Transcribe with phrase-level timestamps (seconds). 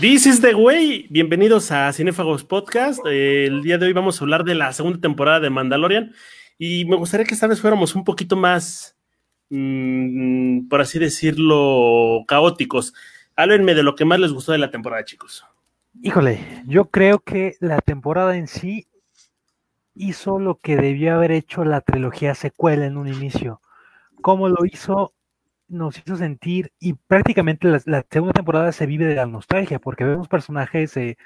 [0.00, 1.06] This is the way.
[1.10, 3.04] Bienvenidos a Cinéfagos Podcast.
[3.04, 6.14] Eh, el día de hoy vamos a hablar de la segunda temporada de Mandalorian
[6.56, 8.96] y me gustaría que esta vez fuéramos un poquito más,
[9.50, 12.94] mm, por así decirlo, caóticos.
[13.36, 15.44] Háblenme de lo que más les gustó de la temporada, chicos.
[16.00, 18.86] Híjole, yo creo que la temporada en sí
[19.94, 23.60] hizo lo que debió haber hecho la trilogía secuela en un inicio.
[24.22, 25.12] ¿Cómo lo hizo?
[25.70, 30.28] Nos hizo sentir, y prácticamente la, segunda temporada se vive de la nostalgia, porque vemos
[30.28, 31.16] personajes de,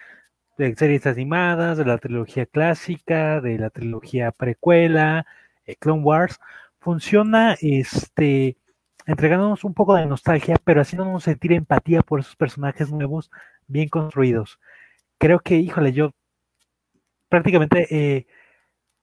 [0.77, 5.27] series animadas, de la trilogía clásica, de la trilogía precuela,
[5.67, 6.39] eh, Clone Wars.
[6.79, 8.57] Funciona este,
[9.07, 13.31] entregándonos un poco de nostalgia, pero haciéndonos sentir empatía por esos personajes nuevos,
[13.67, 14.61] bien construidos.
[15.19, 16.13] Creo que, híjole, yo
[17.29, 18.27] prácticamente eh,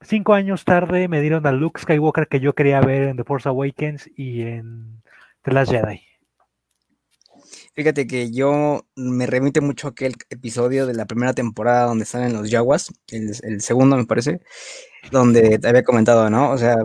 [0.01, 3.49] cinco años tarde me dieron a Luke Skywalker que yo quería ver en The Force
[3.49, 5.01] Awakens y en
[5.45, 6.01] de las Jedi.
[7.73, 12.23] Fíjate que yo me remite mucho a aquel episodio de la primera temporada donde están
[12.23, 14.41] en los Yaguas, el, segundo me parece,
[15.11, 16.51] donde te había comentado, ¿no?
[16.51, 16.75] O sea,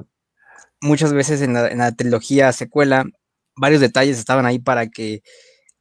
[0.80, 3.04] muchas veces en la, trilogía secuela,
[3.56, 5.22] varios detalles estaban ahí para que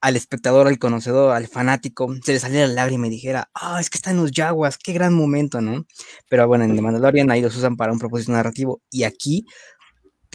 [0.02, 3.90] al espectador, al conocedor, al fanático, se le saliera la lágrima y dijera, ah, es
[3.90, 5.86] que están los Yaguas, qué gran momento, ¿no?
[6.30, 9.46] Pero bueno, en The Mandalorian ahí los usan para un propósito narrativo y aquí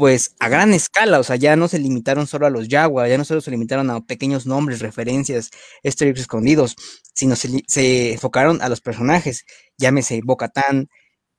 [0.00, 3.18] pues a gran escala, o sea, ya no se limitaron solo a los Jaguar, ya
[3.18, 5.50] no solo se limitaron a pequeños nombres, referencias,
[5.84, 6.74] strips escondidos,
[7.14, 9.44] sino se, enfocaron a los personajes,
[9.76, 10.88] llámese Bo-Katan,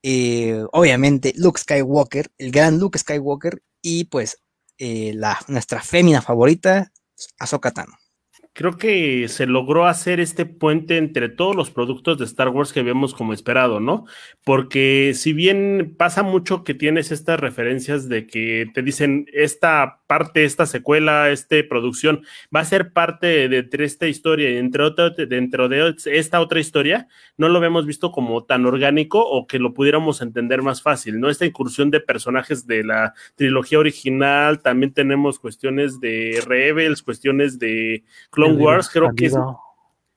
[0.04, 4.38] eh, obviamente Luke Skywalker, el gran Luke Skywalker, y pues
[4.78, 6.92] eh, la, nuestra fémina favorita,
[7.40, 8.01] Ahsoka Tano
[8.54, 12.82] creo que se logró hacer este puente entre todos los productos de Star Wars que
[12.82, 14.06] habíamos como esperado, ¿no?
[14.44, 20.44] Porque si bien pasa mucho que tienes estas referencias de que te dicen esta parte,
[20.44, 24.84] esta secuela, esta producción va a ser parte de, esta historia y entre
[25.28, 27.08] dentro de esta otra historia,
[27.38, 31.30] no lo habíamos visto como tan orgánico o que lo pudiéramos entender más fácil, ¿no?
[31.30, 38.04] Esta incursión de personajes de la trilogía original, también tenemos cuestiones de Rebels, cuestiones de
[38.50, 39.36] Clone Wars, creo que es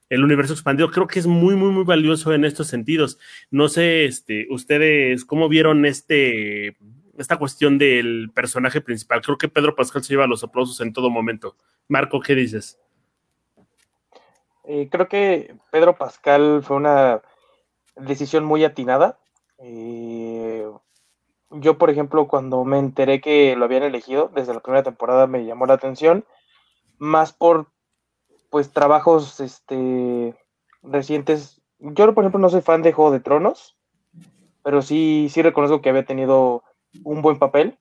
[0.09, 3.17] el universo expandido, creo que es muy, muy, muy valioso en estos sentidos.
[3.49, 6.77] No sé, este, ustedes, ¿cómo vieron este,
[7.17, 9.21] esta cuestión del personaje principal?
[9.21, 11.55] Creo que Pedro Pascal se lleva los aplausos en todo momento.
[11.87, 12.79] Marco, ¿qué dices?
[14.65, 17.21] Eh, creo que Pedro Pascal fue una
[17.95, 19.19] decisión muy atinada.
[19.59, 20.67] Eh,
[21.51, 25.45] yo, por ejemplo, cuando me enteré que lo habían elegido desde la primera temporada, me
[25.45, 26.25] llamó la atención,
[26.97, 27.67] más por
[28.55, 30.33] pues trabajos este,
[30.81, 31.61] recientes.
[31.77, 33.75] Yo, por ejemplo, no soy fan de Juego de Tronos,
[34.63, 36.63] pero sí, sí reconozco que había tenido
[37.03, 37.77] un buen papel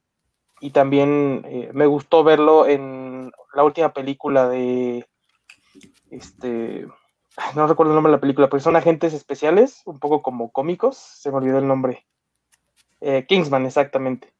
[0.61, 5.07] y también eh, me gustó verlo en la última película de
[6.11, 6.89] este
[7.55, 10.97] no recuerdo el nombre de la película, pero son agentes especiales, un poco como cómicos,
[10.97, 12.05] se me olvidó el nombre.
[13.01, 14.35] Eh, Kingsman, exactamente.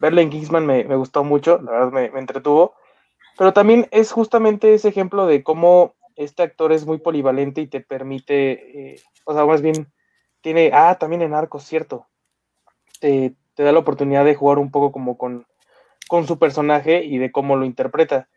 [0.00, 2.74] Verlo en Kingsman me, gustó mucho, la verdad me, me, entretuvo.
[3.36, 7.80] Pero también es justamente ese ejemplo de cómo este actor es muy polivalente y te
[7.80, 9.92] permite, eh, o sea, más bien
[10.40, 12.06] tiene, ah, también en arcos, cierto,
[13.00, 15.46] te, da la oportunidad de jugar un poco como con,
[16.08, 18.28] con su personaje y de cómo lo interpreta.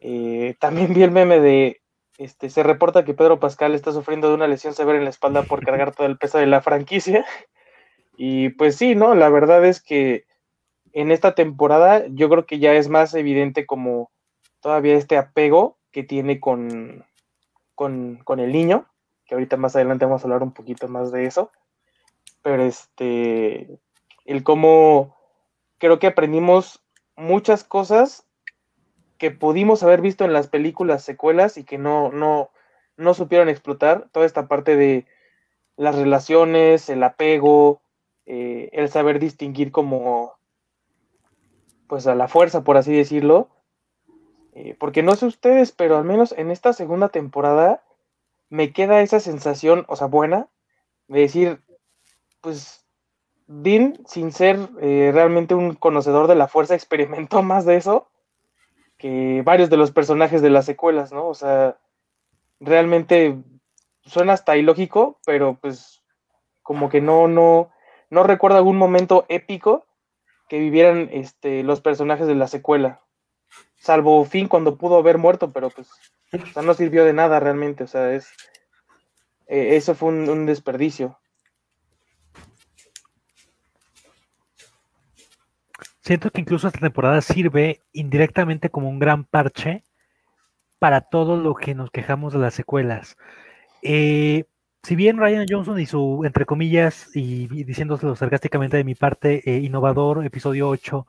[0.00, 1.80] Eh, también vi el meme de,
[2.18, 5.42] este, se reporta que Pedro Pascal está sufriendo de una lesión severa en la espalda
[5.42, 7.24] por cargar todo el peso de la franquicia.
[8.16, 9.14] Y pues sí, ¿no?
[9.14, 10.24] La verdad es que
[10.92, 14.10] en esta temporada yo creo que ya es más evidente como
[14.62, 17.04] todavía este apego que tiene con,
[17.74, 18.86] con, el niño,
[19.26, 21.50] que ahorita más adelante vamos a hablar un poquito más de eso,
[22.40, 23.78] pero este,
[24.24, 25.16] el cómo
[25.78, 26.82] creo que aprendimos
[27.16, 28.24] muchas cosas
[29.18, 32.50] que pudimos haber visto en las películas secuelas y que no, no,
[32.96, 35.06] no supieron explotar, toda esta parte de
[35.76, 37.82] las relaciones, el apego,
[38.26, 40.34] eh, el saber distinguir como
[41.88, 43.50] pues a la fuerza, por así decirlo,
[44.52, 47.82] eh, porque no sé ustedes, pero al menos en esta segunda temporada
[48.50, 50.48] me queda esa sensación, o sea, buena,
[51.08, 51.62] de decir,
[52.42, 52.84] pues
[53.46, 58.08] Dean, sin ser eh, realmente un conocedor de la fuerza, experimentó más de eso
[58.98, 61.26] que varios de los personajes de las secuelas, ¿no?
[61.26, 61.76] O sea,
[62.60, 63.36] realmente
[64.04, 66.02] suena hasta ilógico, pero pues
[66.62, 67.70] como que no, no,
[68.10, 69.86] no recuerdo algún momento épico
[70.48, 73.02] que vivieran este, los personajes de la secuela
[73.82, 75.88] salvo fin cuando pudo haber muerto, pero pues
[76.64, 78.28] no sirvió de nada realmente, o sea, es
[79.48, 81.18] eh, eso fue un, desperdicio.
[86.00, 89.82] Siento que incluso esta temporada sirve indirectamente como un gran parche
[90.78, 93.16] para todo lo que nos quejamos de las secuelas.
[93.82, 94.44] Eh,
[94.84, 99.58] si bien Ryan Johnson y su, entre comillas, y, diciéndoselo sarcásticamente de mi parte, eh,
[99.58, 101.06] innovador, episodio 8,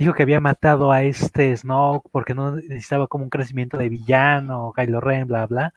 [0.00, 4.72] dijo que había matado a este Snoke porque no necesitaba como un crecimiento de villano,
[4.74, 5.74] Kylo Ren, bla, bla.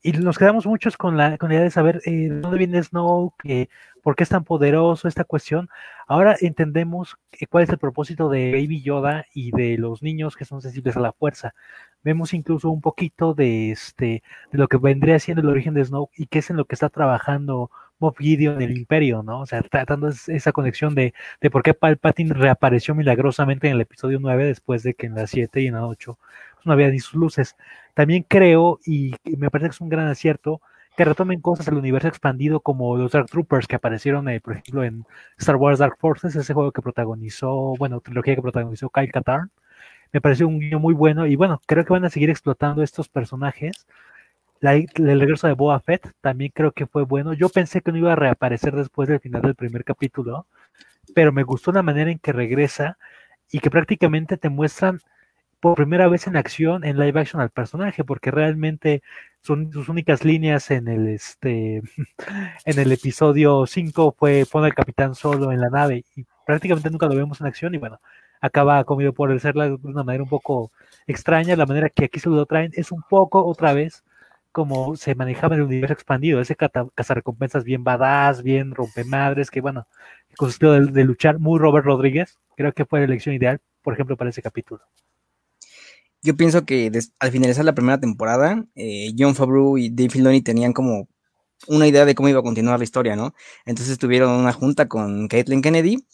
[0.00, 3.68] Y nos quedamos muchos con la, con la idea de saber eh, dónde viene Snoke,
[4.02, 5.68] por qué es tan poderoso esta cuestión.
[6.06, 7.16] Ahora entendemos
[7.50, 11.00] cuál es el propósito de Baby Yoda y de los niños que son sensibles a
[11.00, 11.54] la fuerza
[12.02, 14.22] vemos incluso un poquito de este
[14.52, 16.74] de lo que vendría siendo el origen de Snow y qué es en lo que
[16.74, 19.40] está trabajando Moff Gideon el Imperio, ¿no?
[19.40, 24.18] O sea, tratando esa conexión de, de por qué Palpatine reapareció milagrosamente en el episodio
[24.20, 26.18] 9 después de que en la 7 y en la 8
[26.54, 27.56] pues, no había ni sus luces.
[27.94, 30.60] También creo, y me parece que es un gran acierto,
[30.96, 34.82] que retomen cosas del universo expandido como los Dark Troopers que aparecieron, eh, por ejemplo,
[34.84, 35.04] en
[35.38, 39.50] Star Wars Dark Forces, ese juego que protagonizó, bueno, trilogía que protagonizó Kyle Katarn
[40.12, 43.08] me pareció un guiño muy bueno y bueno, creo que van a seguir explotando estos
[43.08, 43.86] personajes.
[44.60, 47.32] El regreso de Boa Fett también creo que fue bueno.
[47.32, 50.46] Yo pensé que no iba a reaparecer después del final del primer capítulo,
[51.14, 52.98] pero me gustó la manera en que regresa
[53.50, 55.00] y que prácticamente te muestran
[55.60, 59.02] por primera vez en acción en live action al personaje, porque realmente
[59.42, 61.82] son sus únicas líneas en el este
[62.64, 67.06] en el episodio 5 fue pone al capitán solo en la nave y prácticamente nunca
[67.06, 68.00] lo vemos en acción y bueno,
[68.40, 70.70] acaba comido por el ser de una manera un poco
[71.06, 71.56] extraña.
[71.56, 74.04] La manera que aquí se lo traen es un poco otra vez
[74.58, 79.86] como se manejaba en el universo expandido, ese cazarrecompensas bien badass, bien rompemadres, que bueno,
[80.36, 84.16] consistió de, de, luchar muy Robert Rodríguez, creo que fue la elección ideal, por ejemplo,
[84.16, 84.80] para ese capítulo.
[86.22, 86.90] Yo pienso que
[87.20, 91.06] al finalizar la primera temporada, eh, John Favreau y Dave Filoni tenían como
[91.68, 93.34] una idea de cómo iba a continuar la historia, ¿no?
[93.64, 96.04] Entonces tuvieron una junta con Caitlin Kennedy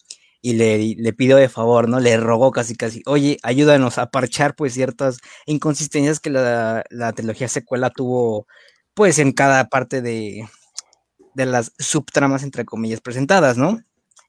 [0.45, 1.99] y le, le pidió de favor, ¿no?
[1.99, 7.47] Le rogó casi casi, oye, ayúdanos a parchar pues ciertas inconsistencias que la, la trilogía
[7.47, 8.45] secuela tuvo
[8.93, 10.47] pues en cada parte de,
[11.33, 13.79] de las subtramas entre comillas presentadas, ¿no?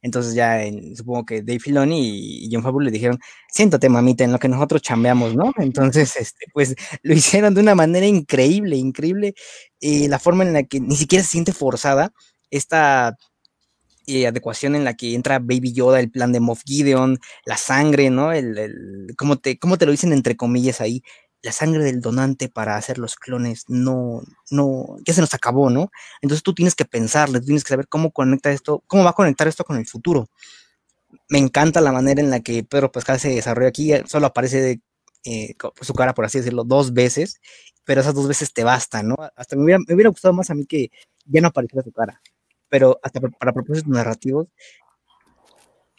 [0.00, 0.62] Entonces ya
[0.94, 3.18] supongo que Dave Filoni y John Favreau le dijeron,
[3.52, 5.52] siéntate mamita en lo que nosotros chambeamos, ¿no?
[5.58, 9.34] Entonces, este, pues lo hicieron de una manera increíble, increíble,
[9.80, 12.14] y la forma en la que ni siquiera se siente forzada
[12.50, 13.18] esta
[14.06, 18.32] adecuación en la que entra Baby Yoda, el plan de Moff Gideon, la sangre, ¿no?
[18.32, 21.02] El, el ¿cómo, te, ¿Cómo te lo dicen entre comillas ahí?
[21.42, 25.90] La sangre del donante para hacer los clones no, no, ya se nos acabó, ¿no?
[26.22, 29.48] Entonces tú tienes que pensarle, tienes que saber cómo conecta esto, cómo va a conectar
[29.48, 30.28] esto con el futuro.
[31.28, 34.80] Me encanta la manera en la que Pedro Pascal se desarrolla aquí, solo aparece
[35.24, 37.40] eh, su cara, por así decirlo, dos veces,
[37.84, 39.16] pero esas dos veces te bastan, ¿no?
[39.36, 40.90] Hasta me hubiera, me hubiera gustado más a mí que
[41.24, 42.20] ya no apareciera su cara
[42.76, 44.48] pero hasta para propósitos narrativos,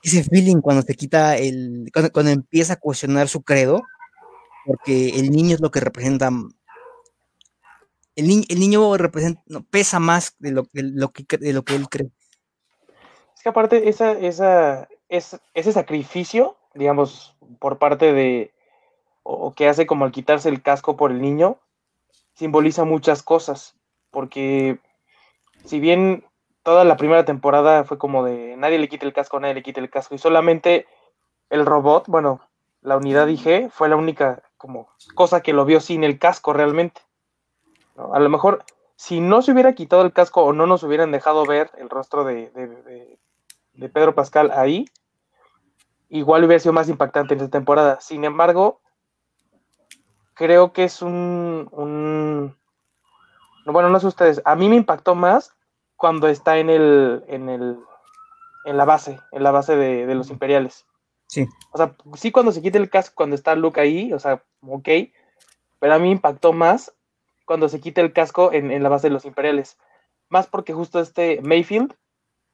[0.04, 3.82] ese feeling cuando se quita el, cuando, empieza a cuestionar su credo,
[4.64, 6.30] porque el niño es lo que representa,
[8.16, 9.42] el, el niño representa,
[9.72, 12.12] pesa más de lo, que, de lo que él cree.
[13.36, 18.54] Es que aparte, esa, esa, es, ese sacrificio, digamos, por parte de,
[19.24, 21.60] o que hace como al quitarse el casco por el niño,
[22.36, 23.76] simboliza muchas cosas,
[24.12, 24.80] porque
[25.66, 26.24] si bien
[26.68, 29.80] toda la primera temporada fue como de nadie le quite el casco, nadie le quite
[29.80, 30.16] el casco.
[30.16, 30.86] Y solamente
[31.50, 32.42] el robot, bueno,
[32.82, 37.00] la unidad IG fue la única como cosa que lo vio sin el casco realmente.
[38.12, 38.66] A lo mejor
[38.98, 42.26] si no se hubiera quitado el casco o no nos hubieran dejado ver el rostro
[42.26, 42.50] de,
[43.74, 44.90] de, Pedro Pascal ahí,
[46.10, 48.02] igual hubiera sido más impactante en esta temporada.
[48.02, 48.82] Sin embargo,
[50.34, 52.58] creo que es un, un...
[53.66, 55.57] Bueno, no sé ustedes, a mí me impactó más
[55.98, 57.80] cuando está en el, en el,
[58.64, 60.86] en la base, en la base de, los imperiales.
[61.26, 61.46] Sí.
[61.74, 64.88] O sea, sí cuando se quita el casco, cuando está Luke ahí, o sea, ok,
[65.80, 66.94] pero a mí impactó más
[67.46, 69.78] cuando se quita el casco en, la base de los imperiales.
[70.30, 71.96] Más porque justo este Mayfield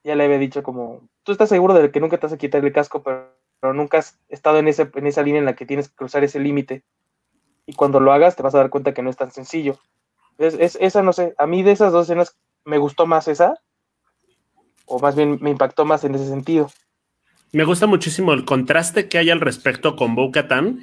[0.04, 2.64] ya le había dicho como, tú estás seguro de que nunca te vas a quitar
[2.64, 5.90] el casco, pero, nunca has estado en, ese, en esa línea en la que tienes
[5.90, 6.84] que cruzar ese límite.
[7.66, 9.78] Y cuando lo hagas te vas a dar cuenta que no es tan sencillo.
[10.38, 13.56] Es, es, esa, no sé, a mí de esas dos escenas me gustó más esa,
[14.86, 16.70] o más bien me impactó más en ese sentido.
[17.56, 20.32] Me gusta muchísimo el contraste que hay al respecto con Bo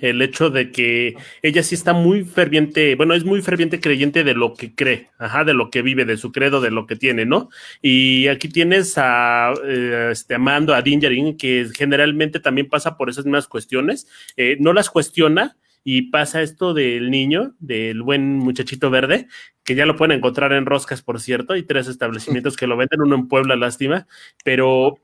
[0.02, 4.34] el hecho de que ella sí está muy ferviente, bueno, es muy ferviente creyente de
[4.34, 7.26] lo que cree, ajá, de lo que vive, de su credo, de lo que tiene,
[7.26, 7.50] ¿no?
[7.82, 13.24] Y aquí tienes a eh, este, Amando, a Dingerin, que generalmente también pasa por esas
[13.24, 14.06] mismas cuestiones,
[14.36, 19.28] eh, no las cuestiona, y pasa esto del niño, del buen muchachito verde,
[19.64, 23.02] que ya lo pueden encontrar en Roscas, por cierto, hay tres establecimientos que lo venden,
[23.02, 24.06] uno en Puebla, lástima,
[24.44, 24.98] pero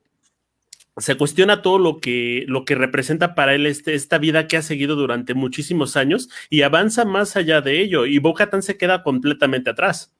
[0.97, 4.62] se cuestiona todo lo que, lo que representa para él este, esta vida que ha
[4.62, 9.71] seguido durante muchísimos años y avanza más allá de ello y Bocatan se queda completamente
[9.71, 10.16] atrás.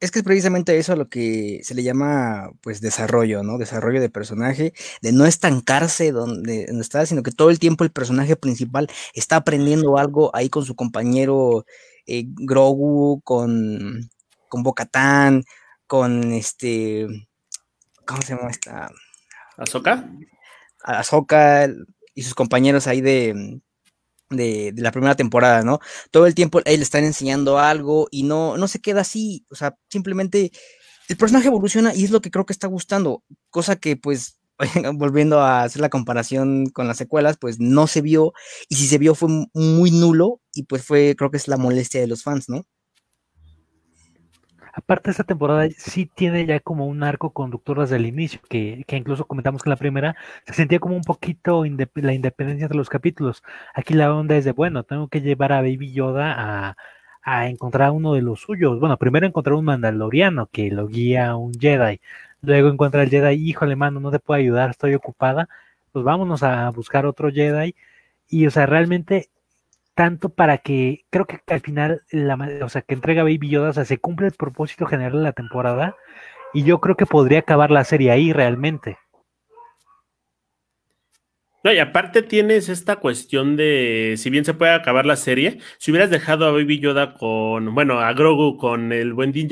[0.00, 3.58] Es que es precisamente eso a lo que se le llama pues desarrollo, ¿no?
[3.58, 8.34] Desarrollo de personaje, de no estancarse donde, está, sino que todo el tiempo el personaje
[8.34, 11.66] principal está aprendiendo algo ahí con su compañero
[12.06, 14.08] eh, Grogu, con,
[14.48, 15.44] con Bocatán,
[15.86, 17.06] con este,
[18.06, 18.90] ¿cómo se llama esta?
[19.58, 20.10] ¿Azoka?
[20.82, 21.68] Azoka
[22.14, 23.60] y sus compañeros ahí de,
[24.30, 25.80] de, la primera temporada, ¿no?
[26.10, 29.54] Todo el tiempo él le están enseñando algo y no, no se queda así, o
[29.56, 30.52] sea, simplemente
[31.08, 34.38] el personaje evoluciona y es lo que creo que está gustando, cosa que pues
[34.94, 38.32] volviendo a hacer la comparación con las secuelas, pues no se vio
[38.68, 42.00] y si se vio fue muy nulo y pues fue, creo que es la molestia
[42.00, 42.66] de los fans, ¿no?
[44.90, 49.24] Aparte, esta temporada sí tiene ya como un arco conductor desde el inicio, que, incluso
[49.24, 53.44] comentamos que la primera se sentía como un poquito la independencia de los capítulos.
[53.72, 56.76] Aquí la onda es de, bueno, tengo que llevar a Baby Yoda a,
[57.22, 58.80] a encontrar uno de los suyos.
[58.80, 62.00] Bueno, primero encontrar un mandaloriano que lo guía a un Jedi.
[62.42, 65.48] Luego encuentra el Jedi, híjole, mano, no te puedo ayudar, estoy ocupada.
[65.92, 67.76] Pues vámonos a buscar otro Jedi.
[68.28, 69.30] Y, o sea, realmente
[70.00, 73.72] tanto para que creo que al final, la, o sea, que entrega Baby Yoda, o
[73.74, 75.94] sea, se cumple el propósito general de la temporada
[76.54, 78.96] y yo creo que podría acabar la serie ahí realmente.
[81.62, 85.90] No, y aparte tienes esta cuestión de, si bien se puede acabar la serie, si
[85.90, 89.46] hubieras dejado a Baby Yoda con, bueno, a Grogu con el buen Din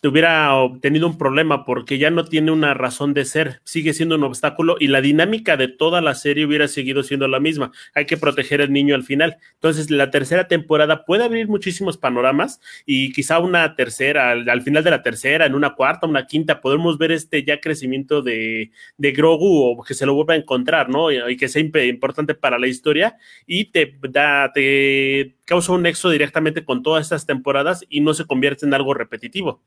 [0.00, 4.14] te hubiera tenido un problema porque ya no tiene una razón de ser, sigue siendo
[4.14, 7.72] un obstáculo y la dinámica de toda la serie hubiera seguido siendo la misma.
[7.94, 9.36] Hay que proteger al niño al final.
[9.52, 14.90] Entonces, la tercera temporada puede abrir muchísimos panoramas y quizá una tercera, al, final de
[14.90, 19.62] la tercera, en una cuarta, una quinta, podemos ver este ya crecimiento de, de Grogu
[19.62, 21.10] o que se lo vuelva a encontrar, ¿no?
[21.36, 26.82] Que sea importante para la historia y te da, te causa un nexo directamente con
[26.82, 29.62] todas estas temporadas y no se convierte en algo repetitivo.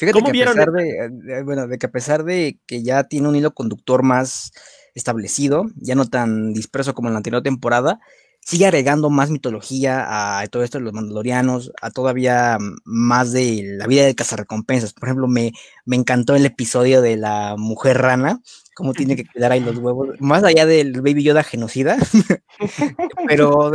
[0.00, 3.36] Fíjate que a pesar de, bueno, de que a pesar de que ya tiene un
[3.36, 4.50] hilo conductor más
[4.94, 8.00] establecido, ya no tan disperso como en la anterior temporada,
[8.40, 13.86] sigue agregando más mitología a todo esto de los mandalorianos, a todavía más de la
[13.86, 14.92] vida de cazarrecompensas.
[14.92, 15.52] Por ejemplo, me,
[15.84, 18.40] me encantó el episodio de la mujer rana,
[18.74, 21.98] cómo tiene que cuidar ahí los huevos, más allá del Baby Yoda genocida,
[23.28, 23.72] pero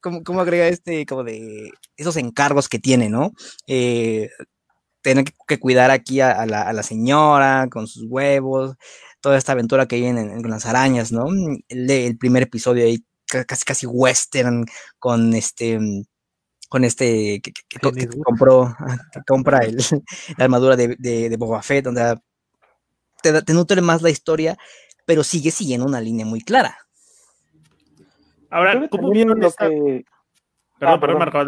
[0.00, 3.32] ¿cómo, agrega este, como de esos encargos que tiene, ¿no?
[3.66, 4.28] Eh,
[5.02, 8.74] tener que, cuidar aquí a, la, señora con sus huevos,
[9.20, 11.26] toda esta aventura que hay en, las arañas, ¿no?
[11.68, 13.04] el primer episodio ahí
[13.46, 14.66] casi casi western
[14.98, 15.78] con este
[16.68, 17.52] con este que,
[18.24, 18.76] compró
[19.12, 19.76] que compra el,
[20.38, 22.18] la armadura de, de, Boba Fett donde
[23.22, 24.56] te, te, nutre más la historia
[25.04, 26.78] pero sigue siguiendo una línea muy clara.
[28.50, 30.04] Ahora cómo vieron lo que
[30.78, 31.44] perdón, ah, perdón, Marco,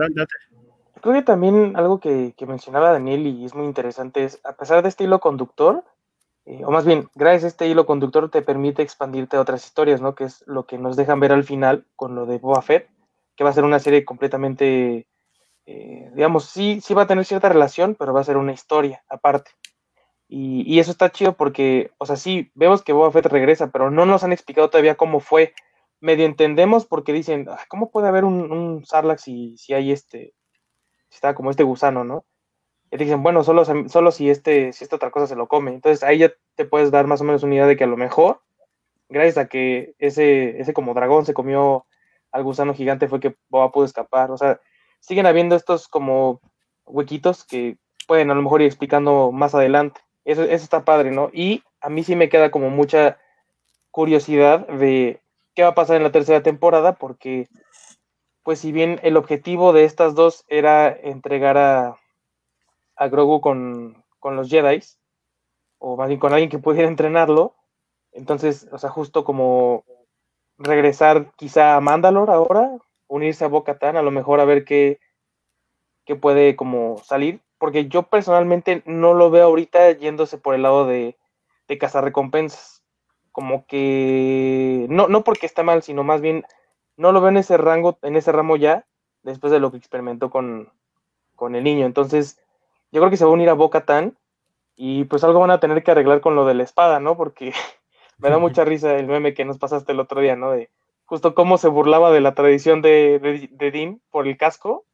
[1.01, 4.83] creo que también algo que, que mencionaba Daniel y es muy interesante es a pesar
[4.83, 5.85] de este hilo conductor
[6.45, 10.01] eh, o más bien, gracias a este hilo conductor te permite expandirte a otras historias,
[10.01, 10.15] ¿no?
[10.15, 12.89] Que es lo que nos dejan ver al final con lo de Boba Fett,
[13.37, 15.07] que va a ser una serie completamente,
[15.67, 19.05] eh, digamos, sí, sí va a tener cierta relación, pero va a ser una historia
[19.09, 19.53] aparte.
[20.29, 23.91] Y, y, eso está chido porque, o sea, sí, vemos que Boba Fett regresa, pero
[23.91, 25.55] no nos han explicado todavía cómo fue.
[26.01, 28.85] Medio entendemos porque dicen, ah, ¿cómo puede haber un, un
[29.19, 30.35] si, si hay este,
[31.09, 32.25] si está como este gusano, ¿no?
[32.93, 35.73] Y te dicen, bueno, solo, solo si, este, si esta otra cosa se lo come.
[35.73, 37.97] Entonces ahí ya te puedes dar más o menos una idea de que a lo
[37.97, 38.43] mejor,
[39.09, 41.87] gracias a que ese, ese como dragón se comió
[42.33, 44.31] al gusano gigante, fue que Boba pudo escapar.
[44.31, 44.61] O sea,
[45.01, 46.43] siguen habiendo estos como
[46.85, 50.03] huequitos que pueden a lo mejor ir explicando más adelante.
[50.27, 51.31] Eso, eso está padre, ¿no?
[51.33, 53.17] Y a mí sí me queda como mucha
[53.91, 55.23] curiosidad de
[55.55, 57.49] qué va a pasar en la tercera temporada, porque,
[58.43, 61.97] pues si bien el objetivo de estas dos era entregar a,
[62.97, 64.81] a Grogu con, los Jedi,
[65.79, 67.55] o más bien con alguien que pudiera entrenarlo.
[68.13, 69.85] Entonces, o sea, justo como
[70.59, 72.71] regresar quizá a Mandalore ahora,
[73.09, 75.01] unirse a Bo-Katan, a lo mejor a ver qué,
[76.05, 80.87] qué puede como salir, porque yo personalmente no lo veo ahorita yéndose por el lado
[80.87, 81.17] de,
[81.69, 82.83] de cazar recompensas.
[83.31, 86.45] Como que, no, no porque está mal, sino más bien
[86.97, 88.87] no lo veo en ese rango, en ese ramo ya,
[89.23, 90.71] después de lo que experimentó con,
[91.35, 91.87] con el niño.
[91.87, 92.42] Entonces,
[92.93, 94.17] yo creo que se va a unir a Boca Tan
[94.77, 97.17] y pues algo van a tener que arreglar con lo de la espada, ¿no?
[97.17, 97.53] Porque
[98.19, 100.53] me da mucha risa el meme que nos pasaste el otro día, ¿no?
[100.53, 100.71] De
[101.07, 104.87] justo cómo se burlaba de la tradición de, de, Dean por el casco,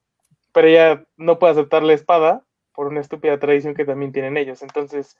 [0.52, 4.62] pero ella no puede aceptar la espada por una estúpida tradición que también tienen ellos.
[4.62, 5.16] Entonces,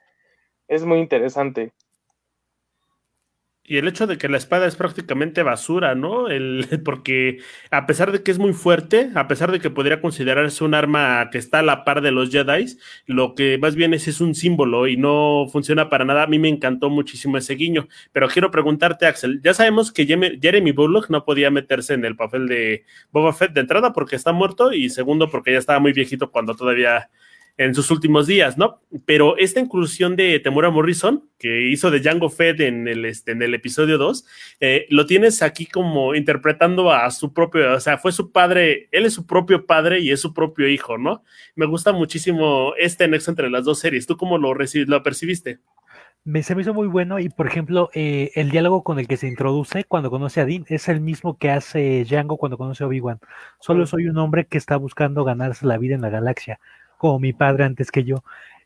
[0.67, 1.73] es muy interesante.
[3.69, 6.29] Y el hecho de que la espada es prácticamente basura, ¿no?
[6.29, 10.65] El, porque a pesar de que es muy fuerte, a pesar de que podría considerarse
[10.65, 12.67] un arma que está a la par de los Jedi,
[13.05, 16.23] lo que más bien es, es un símbolo y no funciona para nada.
[16.23, 17.89] A mí me encantó muchísimo ese guiño.
[18.13, 22.49] Pero quiero preguntarte, Axel, ya sabemos que Jeremy Bullock no podía meterse en el papel
[22.49, 26.31] de Boba Fett de entrada porque está muerto y segundo porque ya estaba muy viejito
[26.31, 27.11] cuando todavía
[27.59, 28.81] en sus últimos días, ¿no?
[29.05, 33.43] Pero esta inclusión de Temura Morrison, que hizo de Django Fett en el, este, en
[33.43, 34.25] el episodio 2,
[34.61, 39.07] eh, lo tienes aquí como interpretando a su propio, o sea, fue su padre, él
[39.07, 41.25] es su propio padre y es su propio hijo, ¿no?
[41.57, 44.07] Me gusta muchísimo este nexo entre las dos series.
[44.07, 45.59] ¿Tú cómo lo, lo percibiste?
[46.25, 49.17] Me, se me hizo muy bueno y, por ejemplo, eh, el diálogo con el que
[49.17, 52.87] se introduce cuando conoce a Dean es el mismo que hace Django cuando conoce a
[52.87, 53.19] Obi-Wan.
[53.61, 56.61] Solo soy un hombre que está buscando ganarse la vida en la galaxia
[56.99, 58.23] como mi padre antes que yo.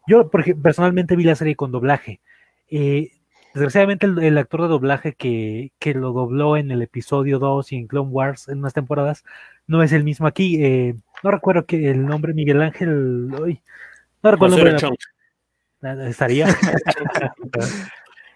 [0.09, 2.21] Yo personalmente vi la serie con doblaje.
[2.69, 3.13] Eh,
[3.55, 8.11] desgraciadamente el, actor de doblaje que, lo dobló en el episodio 2 y en Clone
[8.11, 9.25] Wars en unas temporadas
[9.67, 10.65] no es el mismo aquí.
[10.65, 13.29] Eh, no recuerdo que el nombre Miguel Ángel.
[13.29, 16.09] no recuerdo el nombre.
[16.09, 16.49] estaría.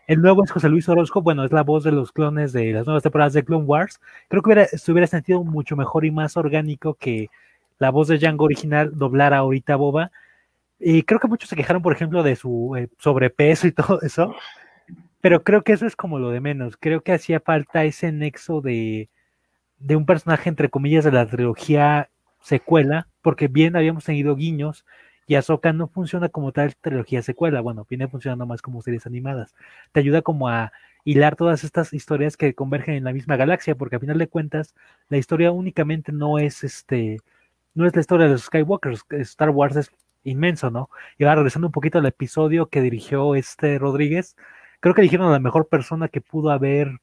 [0.06, 1.20] el nuevo es José Luis Orozco.
[1.22, 4.00] Bueno, es la voz de los clones de las nuevas temporadas de Clone Wars.
[4.28, 7.28] Creo que hubiera, se hubiera sentido mucho mejor y más orgánico que
[7.78, 10.10] la voz de Django original doblar ahorita Boba.
[10.78, 14.34] Y creo que muchos se quejaron, por ejemplo, de su eh, sobrepeso y todo eso.
[15.20, 16.76] Pero creo que eso es como lo de menos.
[16.76, 19.08] Creo que hacía falta ese nexo de,
[19.78, 24.84] de un personaje, entre comillas, de la trilogía secuela, porque bien habíamos tenido guiños
[25.26, 29.54] y Ahsoka no funciona como tal trilogía secuela, bueno, viene funcionando más como series animadas.
[29.92, 30.72] Te ayuda como a
[31.04, 34.74] hilar todas estas historias que convergen en la misma galaxia, porque a final de cuentas
[35.08, 37.18] la historia únicamente no es este
[37.76, 39.92] no es la historia de los Skywalkers, Star Wars es
[40.24, 40.90] inmenso, ¿no?
[41.18, 44.36] Y ahora regresando un poquito al episodio que dirigió este Rodríguez,
[44.80, 46.98] creo que dijeron a la mejor persona que pudo haber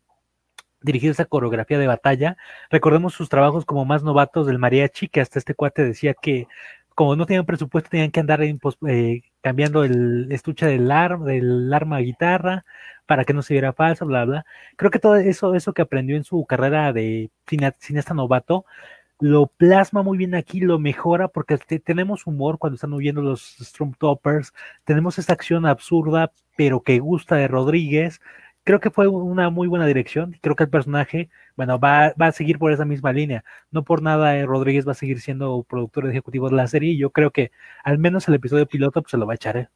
[0.82, 2.38] dirigido esa coreografía de batalla.
[2.70, 6.48] Recordemos sus trabajos como más novatos del mariachi, que hasta este cuate decía que
[6.96, 12.00] como no tenían presupuesto tenían que andar eh, cambiando el estuche del, arma, del arma
[12.00, 12.66] guitarra
[13.06, 14.46] para que no se viera falso, bla, bla.
[14.76, 18.66] Creo que todo eso, eso que aprendió en su carrera de cineasta novato
[19.20, 24.54] lo plasma muy bien aquí, lo mejora porque tenemos humor cuando están huyendo los Stormtroopers,
[24.84, 28.22] tenemos esta acción absurda pero que gusta de Rodríguez.
[28.64, 30.38] Creo que fue una muy buena dirección.
[30.42, 33.44] Creo que el personaje, bueno, va, a seguir por esa misma línea.
[33.72, 36.92] No por nada eh, Rodríguez va a seguir siendo productor ejecutivo de la serie.
[36.92, 37.52] Y yo creo que
[37.84, 39.58] al menos el episodio piloto pues, se lo va a echar.
[39.58, 39.68] ¿eh?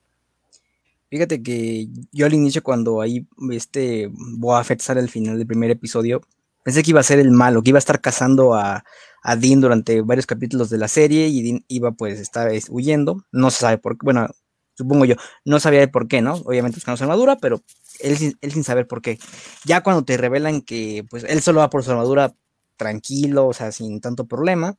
[1.10, 5.72] Fíjate que yo al inicio cuando ahí este Boa Fett sale al final del primer
[5.72, 6.22] episodio,
[6.64, 8.84] pensé que iba a ser el malo, que iba a estar cazando a,
[9.28, 13.52] a Dean durante varios capítulos de la serie y Dean iba pues estar huyendo, no
[13.52, 14.26] se sabe por qué, bueno,
[14.74, 16.36] supongo yo, no sabía por qué, ¿no?
[16.46, 17.62] Obviamente buscando su armadura, pero
[18.00, 19.20] él, él sin saber por qué.
[19.66, 22.34] Ya cuando te revelan que pues él solo va por su armadura
[22.78, 24.78] tranquilo, o sea, sin tanto problema,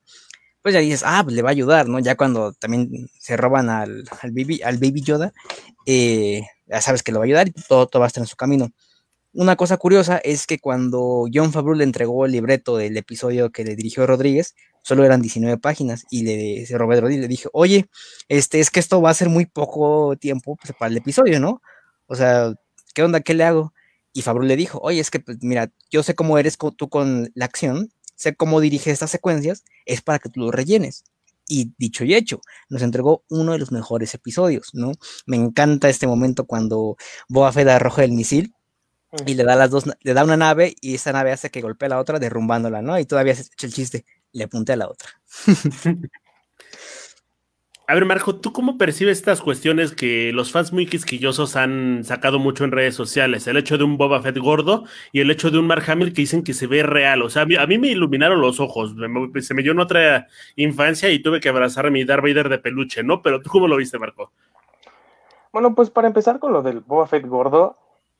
[0.62, 1.98] pues ya dices, ah, pues le va a ayudar, ¿no?
[1.98, 5.34] Ya cuando también se roban al, al, baby, al baby Yoda,
[5.84, 8.28] eh, ya sabes que lo va a ayudar y todo, todo va a estar en
[8.28, 8.70] su camino.
[9.38, 13.62] Una cosa curiosa es que cuando John Favreau le entregó el libreto del episodio que
[13.62, 17.88] le dirigió Rodríguez, solo eran 19 páginas y le Robert Rodríguez le dije, oye,
[18.28, 21.62] este, es que esto va a ser muy poco tiempo pues, para el episodio, ¿no?
[22.08, 22.52] O sea,
[22.94, 23.20] ¿qué onda?
[23.20, 23.72] ¿Qué le hago?
[24.12, 27.30] Y Favreau le dijo, oye, es que, pues, mira, yo sé cómo eres tú con
[27.36, 31.04] la acción, sé cómo diriges estas secuencias, es para que tú lo rellenes.
[31.46, 34.94] Y dicho y hecho, nos entregó uno de los mejores episodios, ¿no?
[35.26, 36.96] Me encanta este momento cuando
[37.28, 38.52] Boa Fett arroja el misil
[39.26, 41.86] y le da las dos, le da una nave y esa nave hace que golpee
[41.86, 42.98] a la otra derrumbándola, ¿no?
[42.98, 45.08] Y todavía se echa el chiste, le apunté a la otra.
[47.90, 52.38] A ver, Marco, ¿tú cómo percibes estas cuestiones que los fans muy quisquillosos han sacado
[52.38, 53.46] mucho en redes sociales?
[53.46, 56.20] El hecho de un Boba Fett gordo y el hecho de un Mark Hamill que
[56.20, 57.22] dicen que se ve real.
[57.22, 58.94] O sea, a mí, me iluminaron los ojos.
[59.40, 62.58] se me dio en otra infancia y tuve que abrazar a mi Darth Vader de
[62.58, 63.22] peluche, ¿no?
[63.22, 64.32] Pero ¿tú cómo lo viste, Marco?
[65.50, 67.78] Bueno, pues para empezar con lo del Boba Fett gordo,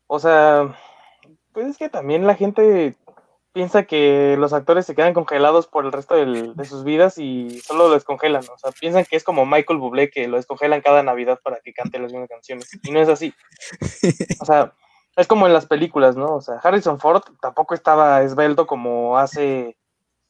[0.08, 0.74] o sea,
[1.52, 2.96] pues es que también la gente
[3.52, 7.88] piensa que los actores se quedan congelados por el resto de sus vidas y solo
[7.88, 8.44] lo descongelan.
[8.54, 11.72] O sea, piensan que es como Michael Bublé que lo descongelan cada Navidad para que
[11.72, 12.70] cante las mismas canciones.
[12.82, 13.34] Y no es así.
[14.40, 14.72] O sea,
[15.16, 16.36] es como en las películas, ¿no?
[16.36, 19.76] O sea, Harrison Ford tampoco estaba esbelto como hace,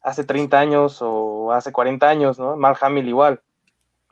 [0.00, 2.56] hace 30 años o hace 40 años, ¿no?
[2.56, 3.42] Mark Hamill igual.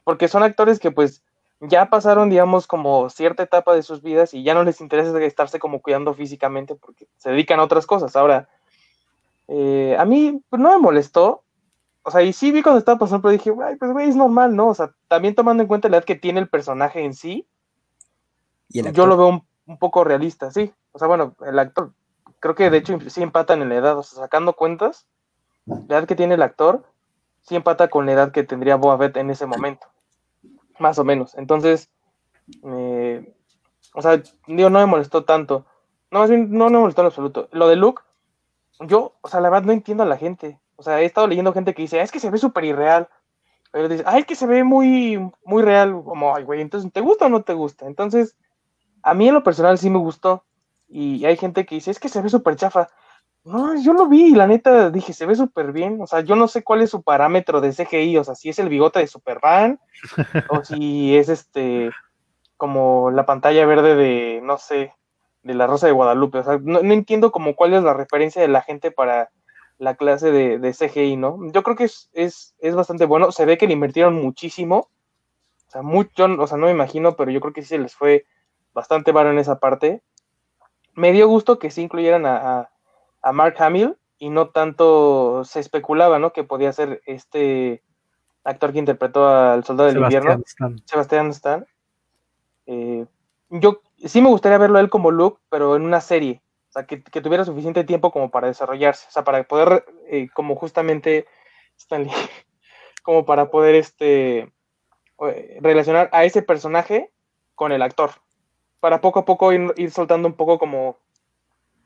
[0.05, 1.25] Porque son actores que pues
[1.69, 5.59] ya pasaron, digamos, como cierta etapa de sus vidas y ya no les interesa estarse
[5.59, 8.17] como cuidando físicamente porque se dedican a otras cosas.
[8.17, 8.49] Ahora,
[9.49, 11.43] eh, a mí pues, no me molestó,
[12.03, 14.55] o sea, y sí vi cuando estaba pasando, pero dije, güey, pues güey, es normal,
[14.55, 14.69] ¿no?
[14.69, 17.47] O sea, también tomando en cuenta la edad que tiene el personaje en sí,
[18.69, 20.73] yo lo veo un, poco realista, sí.
[20.93, 21.93] O sea, bueno, el actor,
[22.41, 25.07] creo que de hecho sí empatan en la edad, o sea, sacando cuentas,
[25.67, 26.85] la edad que tiene el actor,
[27.43, 29.87] sí empata con la edad que tendría Boa Fett en ese momento,
[30.79, 31.35] más o menos.
[31.37, 31.91] Entonces,
[32.65, 33.35] eh,
[33.95, 35.67] o sea, digo, no me molestó tanto.
[36.11, 37.49] No, más bien, no, me molestó en absoluto.
[37.53, 38.03] Lo de Luke,
[38.81, 40.61] yo, o sea, la verdad no entiendo a la gente.
[40.77, 43.09] O sea, he estado leyendo gente que dice, ah, es que se ve súper irreal.
[43.73, 46.03] Pero dice, ay, es que se ve muy, muy real.
[46.05, 47.87] Como, ay, güey, entonces, ¿te gusta o no te gusta?
[47.87, 48.37] Entonces,
[49.03, 50.45] a mí en lo personal sí me gustó.
[50.89, 52.89] Y hay gente que dice, es que se ve súper chafa.
[53.47, 56.01] No, yo lo vi la neta dije, se ve súper bien.
[56.01, 58.19] O sea, yo no sé cuál es su parámetro de CGI.
[58.19, 59.79] O sea, si es el bigote de Superman
[60.51, 61.93] o si es este,
[62.57, 64.95] como la pantalla verde de, no sé,
[65.45, 66.39] de la Rosa de Guadalupe.
[66.39, 69.31] O sea, no, entiendo como cuál es la referencia de la gente para
[69.79, 71.39] la clase de, de CGI, ¿no?
[71.53, 73.31] Yo creo que es, es, es, bastante bueno.
[73.31, 74.89] Se ve que le invirtieron muchísimo.
[75.69, 77.95] O sea, mucho, o sea, no me imagino, pero yo creo que sí se les
[77.95, 78.25] fue
[78.75, 80.03] bastante varo en esa parte.
[80.95, 82.71] Me dio gusto que sí incluyeran a,
[83.33, 86.33] Mark Hamill y no tanto se especulaba, ¿no?
[86.33, 87.83] Que podía ser este
[88.45, 90.43] actor que interpretó al Soldado del Invierno,
[90.85, 91.67] Sebastián Stan.
[92.67, 93.07] Eh,
[93.51, 96.87] yo sí me gustaría verlo a él como Luke, pero en una serie, o sea,
[96.87, 101.27] que, tuviera suficiente tiempo como para desarrollarse, o sea, para poder, eh, como justamente
[101.77, 102.11] Stanley,
[103.03, 104.53] como para poder este
[105.27, 107.11] eh, relacionar a ese personaje
[107.55, 108.11] con el actor
[108.81, 110.99] para poco a poco ir, soltando un poco como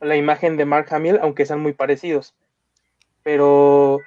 [0.01, 2.35] la imagen de Mark Hamill, aunque sean muy parecidos.
[3.23, 3.99] Pero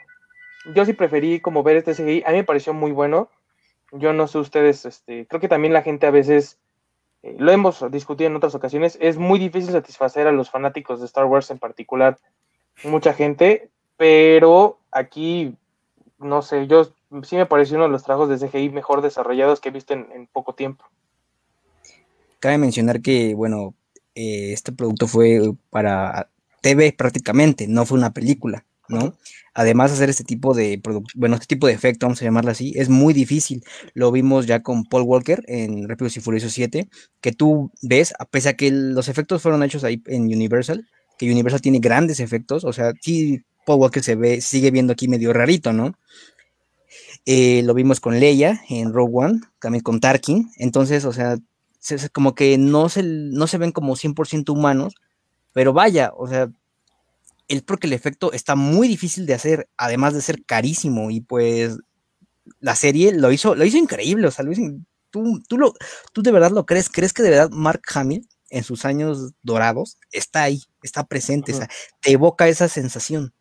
[0.73, 3.29] yo sí preferí como ver este CGI, a mí me pareció muy bueno.
[3.91, 6.57] Yo no sé ustedes, este, creo que también la gente a veces,
[7.21, 11.05] eh, lo hemos discutido en otras ocasiones, es muy difícil satisfacer a los fanáticos de
[11.05, 12.17] Star Wars en particular,
[12.83, 15.55] mucha gente, pero aquí,
[16.17, 19.69] no sé, yo sí me pareció uno de los trabajos de CGI mejor desarrollados que
[19.69, 20.85] he visto en poco tiempo.
[22.39, 23.73] Cabe mencionar que, bueno,
[24.15, 26.29] eh, este producto fue para
[26.61, 29.15] TV prácticamente, no fue una película, ¿no?
[29.53, 30.81] Además, hacer este tipo de
[31.15, 33.63] bueno, este tipo de efecto, vamos a llamarlo así, es muy difícil.
[33.93, 36.89] Lo vimos ya con Paul Walker en Rápidos y Furiosos 7,
[37.21, 41.61] que tú ves, a pesar que los efectos fueron hechos ahí en Universal, que Universal
[41.61, 45.73] tiene grandes efectos, o sea, sí, Paul Walker se ve, sigue viendo aquí medio rarito,
[45.73, 45.93] ¿no?
[47.25, 51.37] Eh, lo vimos con Leia en Rogue One, también con Tarkin, entonces, o sea,
[52.11, 54.95] como que no se, no se ven como 100% humanos,
[55.53, 56.49] pero vaya, o sea,
[57.47, 61.77] es porque el efecto está muy difícil de hacer, además de ser carísimo, y pues
[62.59, 64.45] la serie lo hizo, lo hizo increíble, o sea,
[65.09, 65.73] tú, tú, lo,
[66.11, 69.97] tú de verdad lo crees, crees que de verdad Mark Hamill en sus años dorados
[70.11, 71.69] está ahí, está presente, o sea,
[72.01, 73.33] te evoca esa sensación.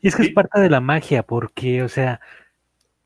[0.00, 2.20] Y es que es parte de la magia, porque, o sea,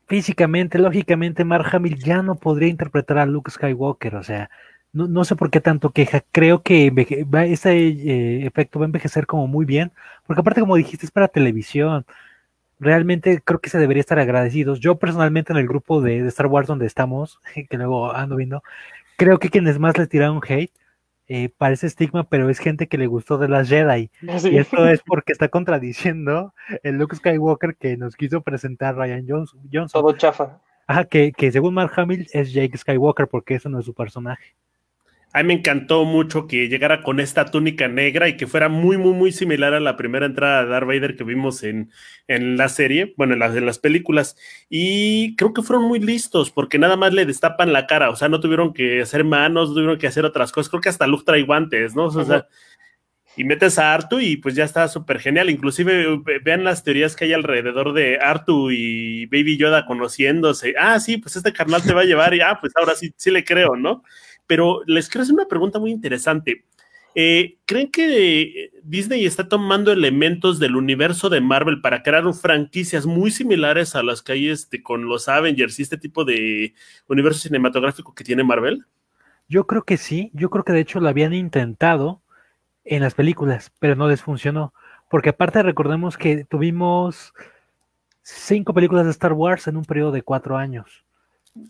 [0.07, 4.49] físicamente, lógicamente, Mark Hamill ya no podría interpretar a Luke Skywalker, o sea,
[4.93, 6.93] no, sé por qué tanto queja, creo que
[7.47, 9.91] ese eh, efecto va a envejecer como muy bien,
[10.27, 12.05] porque aparte, como dijiste, es para televisión,
[12.79, 14.79] realmente creo que se debería estar agradecidos.
[14.79, 17.39] Yo personalmente en el grupo de, Star Wars donde estamos,
[17.69, 18.63] que luego ando viendo,
[19.17, 20.71] creo que quienes más le tiraron hate
[21.35, 24.11] eh, parece estigma, pero es gente que le gustó de las Jedi.
[24.21, 29.59] Y esto es porque está contradiciendo el Luke Skywalker que nos quiso presentar Ryan Johnson.
[29.91, 30.61] Todo chafa.
[30.85, 34.53] Ajá, que, que según Mark Hamill es Jake Skywalker porque eso no es su personaje.
[35.35, 38.97] A mí me encantó mucho que llegara con esta túnica negra y que fuera muy,
[38.97, 41.91] muy, muy similar a la primera entrada de Darth Vader que vimos en,
[42.27, 44.37] en la serie, bueno, en las, en las películas.
[44.69, 48.29] Y creo que fueron muy listos porque nada más le destapan la cara, o sea,
[48.29, 50.69] no tuvieron que hacer manos, no tuvieron que hacer otras cosas.
[50.69, 52.05] Creo que hasta Luke trae guantes, ¿no?
[52.05, 52.47] O sea,
[53.35, 55.49] y metes a Artu y pues ya está súper genial.
[55.49, 60.75] Inclusive vean las teorías que hay alrededor de Artu y Baby Yoda conociéndose.
[60.77, 63.31] Ah, sí, pues este carnal te va a llevar y ah, pues ahora sí, sí
[63.31, 64.03] le creo, ¿no?
[64.47, 66.65] Pero les quiero hacer una pregunta muy interesante.
[67.15, 73.29] Eh, ¿Creen que Disney está tomando elementos del universo de Marvel para crear franquicias muy
[73.29, 76.73] similares a las que hay este, con los Avengers y este tipo de
[77.07, 78.85] universo cinematográfico que tiene Marvel?
[79.47, 82.21] Yo creo que sí, yo creo que de hecho lo habían intentado
[82.83, 84.73] en las películas, pero no les funcionó.
[85.09, 87.33] Porque aparte recordemos que tuvimos
[88.23, 91.05] cinco películas de Star Wars en un periodo de cuatro años.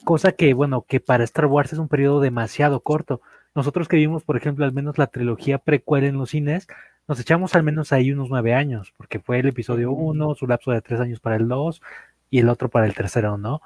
[0.03, 3.21] Cosa que, bueno, que para Star Wars es un periodo demasiado corto.
[3.55, 6.67] Nosotros que vimos, por ejemplo, al menos la trilogía precuela en los cines,
[7.07, 10.71] nos echamos al menos ahí unos nueve años, porque fue el episodio uno, su lapso
[10.71, 11.81] de tres años para el dos
[12.29, 13.61] y el otro para el tercero, ¿no?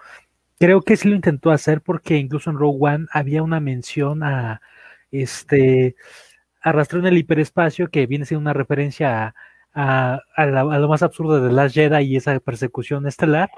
[0.59, 4.61] Creo que sí lo intentó hacer porque incluso en Rogue One había una mención a
[5.11, 5.95] este
[6.61, 9.35] arrastrar en el hiperespacio que viene siendo una referencia
[9.73, 13.49] a, a, lo más absurdo de Last Jedi y esa persecución estelar,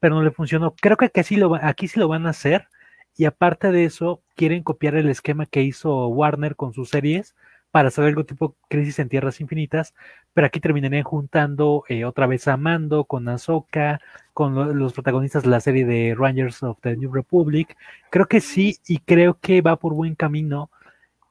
[0.00, 0.74] pero no le funcionó.
[0.80, 2.68] Creo que aquí lo, aquí sí lo van a hacer.
[3.16, 7.34] Y aparte de eso, quieren copiar el esquema que hizo Warner con sus series
[7.76, 9.94] para hacer algo tipo Crisis en Tierras Infinitas,
[10.32, 14.00] pero aquí terminarían juntando eh, otra vez a Mando con Ahsoka,
[14.32, 17.76] con los protagonistas de la serie de Rangers of the New Republic.
[18.10, 20.70] Creo que sí, y creo que va por buen camino,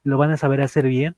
[0.03, 1.15] lo van a saber hacer bien.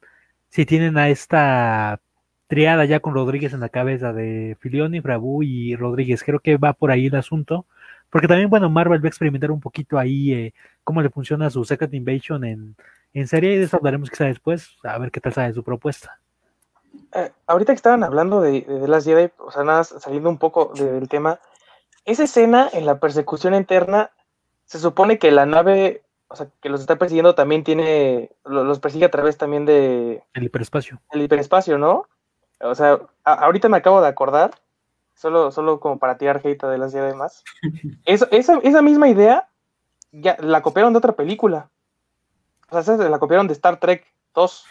[0.49, 1.99] Si tienen a esta
[2.47, 6.23] triada ya con Rodríguez en la cabeza de Filioni, Frabu y Rodríguez.
[6.23, 7.65] Creo que va por ahí el asunto.
[8.09, 11.65] Porque también, bueno, Marvel va a experimentar un poquito ahí eh, cómo le funciona su
[11.65, 12.75] Second Invasion en,
[13.13, 16.19] en serie y de eso hablaremos quizá después, a ver qué tal sale su propuesta.
[17.13, 20.71] Eh, ahorita que estaban hablando de, de, las Jedi, o sea, nada, saliendo un poco
[20.75, 21.39] del tema,
[22.05, 24.11] esa escena en la persecución interna,
[24.65, 29.05] se supone que la nave, o sea, que los está persiguiendo también tiene, los persigue
[29.05, 30.23] a través también de...
[30.33, 31.01] El hiperespacio.
[31.11, 32.07] El hiperespacio, ¿no?
[32.59, 34.51] O sea, ahorita me acabo de acordar,
[35.13, 37.43] solo, solo como para tirar hate de las Jedi más.
[38.05, 39.47] esa, esa misma idea
[40.11, 41.69] ya la copiaron de otra película.
[42.69, 44.65] O sea, la copiaron de Star Trek 2.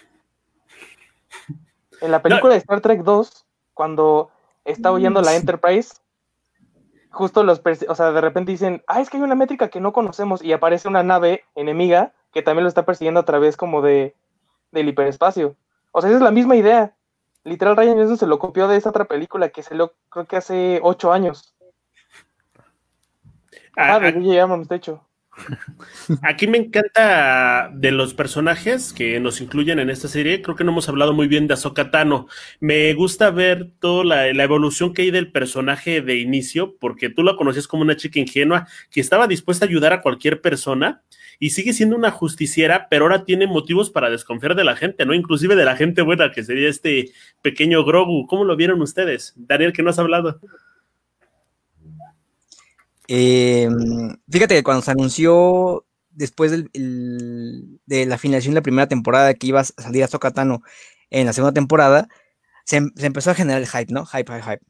[2.03, 4.31] En la película de Star Trek 2, cuando
[4.65, 5.95] está huyendo la Enterprise,
[7.11, 9.93] justo los, o sea, de repente dicen, ah, es que hay una métrica que no
[9.93, 14.15] conocemos y aparece una nave enemiga que también lo está persiguiendo a través como de
[14.73, 15.57] del hiperespacio.
[15.93, 16.95] O sea, esa es la misma idea.
[17.47, 20.37] Literal, Ryan Johnson se lo copió de esa otra película que se lo creo que
[20.37, 21.55] hace ocho años.
[23.77, 25.07] Ah, ah de llegamos, de hecho.
[26.23, 30.43] Aquí me encanta de los personajes que nos incluyen en esta serie.
[30.43, 32.27] Creo que no hemos hablado muy bien de Ahsoka Tano.
[32.59, 37.23] Me gusta ver toda la, la, evolución que hay del personaje de inicio, porque tú
[37.23, 41.05] la conocías como una chica ingenua que estaba dispuesta a ayudar a cualquier persona
[41.39, 45.15] y sigue siendo una justiciera, pero ahora tiene motivos para desconfiar de la gente, ¿no?
[45.15, 47.11] Inclusive de la gente buena, que sería este
[47.43, 48.27] pequeño Grogu.
[48.27, 49.35] ¿Cómo lo vieron ustedes?
[49.37, 50.41] Daniel, que no has hablado.
[53.09, 53.69] Eh,
[54.31, 59.61] fíjate que cuando se anunció después de la finalización de la primera temporada que iba
[59.61, 60.63] a salir a Sokatano
[61.11, 62.09] en la segunda temporada,
[62.65, 64.07] se, empezó a generar el hype, ¿no?
[64.07, 64.61] Hype, hype, hype.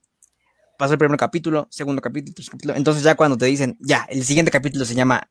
[0.79, 2.75] Pasó el primer capítulo, segundo capítulo, capítulo.
[2.75, 5.31] Entonces ya cuando te dicen, ya, el siguiente capítulo se llama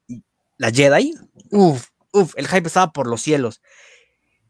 [0.57, 1.13] La Jedi,
[1.51, 3.61] uff, uff, el hype estaba por los cielos.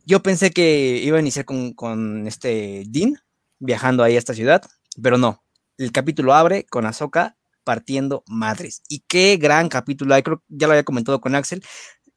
[0.05, 3.15] Yo pensé que iba a iniciar con, con este Dean
[3.59, 4.63] viajando ahí a esta ciudad,
[5.01, 5.43] pero no.
[5.77, 8.81] El capítulo abre con Ahsoka partiendo madres.
[8.87, 11.63] Y qué gran capítulo hay, creo ya lo había comentado con Axel.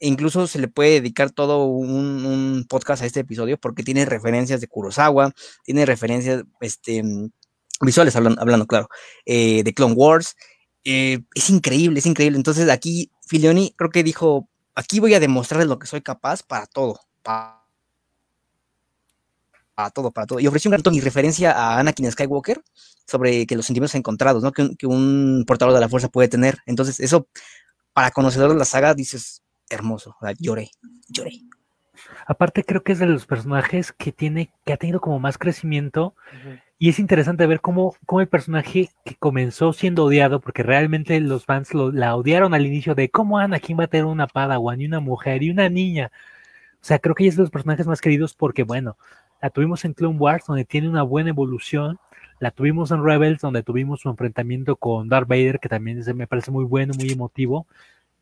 [0.01, 4.61] E incluso se le puede dedicar todo un, podcast a este episodio porque tiene referencias
[4.61, 5.33] de Kurosawa,
[5.65, 7.03] tiene referencias este,
[7.81, 8.89] visuales, hablando, claro,
[9.27, 10.37] eh, de Clone Wars.
[10.85, 12.37] Eh, es increíble, es increíble.
[12.37, 16.67] Entonces aquí Filioni creo que dijo, aquí voy a demostrarles lo que soy capaz para
[16.67, 17.61] todo, para
[19.93, 20.41] todo, para todo.
[20.41, 22.63] Y ofreció un gran y referencia a Anakin Skywalker
[23.07, 24.53] sobre que los sentimientos encontrados, ¿no?
[24.53, 26.59] Que, un portador de la fuerza puede tener.
[26.67, 27.29] Entonces, eso,
[27.93, 30.17] para conocedor de la saga, dices, hermoso.
[30.39, 30.71] Lloré,
[31.09, 31.43] lloré.
[32.27, 36.15] Aparte, creo que es de los personajes que tiene, que ha tenido como más crecimiento.
[36.79, 41.45] Y es interesante ver cómo, cómo, el personaje que comenzó siendo odiado, porque realmente los
[41.45, 45.01] fans la odiaron al inicio de cómo Anakin va a tener una padawan y una
[45.01, 46.11] mujer y una niña.
[46.75, 48.97] O sea, creo que ella es de los personajes más queridos porque, bueno,
[49.43, 51.99] la tuvimos en Clone Wars, donde tiene una buena evolución,
[52.41, 56.51] la tuvimos en Rebels, donde tuvimos su enfrentamiento con Darth Vader, que también me parece
[56.51, 57.67] muy bueno, muy emotivo,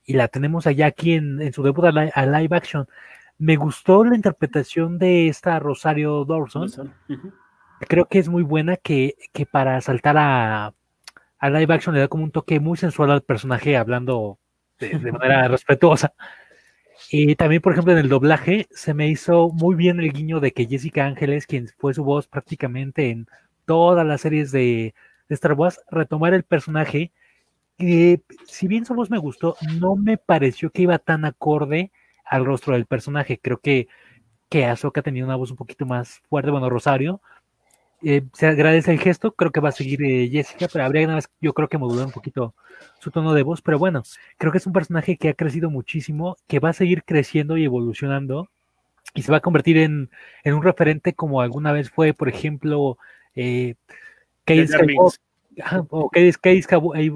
[0.05, 2.87] y la tenemos allá aquí en, su debut a, live action.
[3.39, 6.95] Me gustó la interpretación de esta Rosario Dawson.
[7.81, 10.73] Creo que es muy buena que, que para saltar a,
[11.39, 14.39] a, live action le da como un toque muy sensual al personaje, hablando
[14.79, 16.15] de manera respetuosa.
[17.11, 20.53] Y también, por ejemplo, en el doblaje se me hizo muy bien el guiño de
[20.53, 23.27] que Jessica Ángeles, quien fue su voz prácticamente en
[23.65, 24.95] todas las series de,
[25.29, 27.13] Star Wars, retomar el personaje.
[27.79, 31.93] Y si bien su voz me gustó, no me pareció que iba tan acorde
[32.27, 33.39] al rostro del personaje.
[33.39, 33.89] Creo que,
[34.49, 37.21] que Ahsoka tenía una voz un poquito más fuerte, bueno, Rosario,
[38.03, 41.17] eh, se agradece el gesto, creo que va a seguir eh, Jessica, pero habría nada
[41.17, 42.55] más, yo creo que modular un poquito
[43.01, 44.03] su tono de voz, pero bueno,
[44.37, 47.65] creo que es un personaje que ha crecido muchísimo, que va a seguir creciendo y
[47.65, 48.49] evolucionando
[49.15, 50.11] y se va a convertir en,
[50.45, 52.99] un referente como alguna vez fue, por ejemplo,
[53.35, 53.77] eh,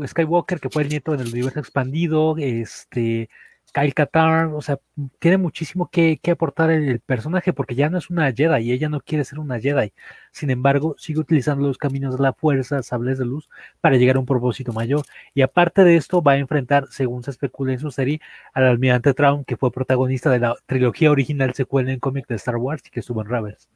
[0.07, 3.29] Skywalker, que fue el nieto en el universo expandido, este,
[3.72, 4.78] Kyle Katarn, o sea,
[5.18, 9.00] tiene muchísimo que, aportar el, personaje porque ya no es una Jedi y ella no
[9.00, 9.92] quiere ser una Jedi.
[10.33, 13.48] Sin embargo, sigue utilizando los caminos de la fuerza, sables de luz,
[13.80, 15.02] para llegar a un propósito mayor.
[15.35, 18.20] Y aparte de esto, va a enfrentar, según se especula en su serie,
[18.52, 22.56] al almirante Traum, que fue protagonista de la trilogía original secuela en cómic de Star
[22.56, 23.68] Wars y que estuvo en Rebels.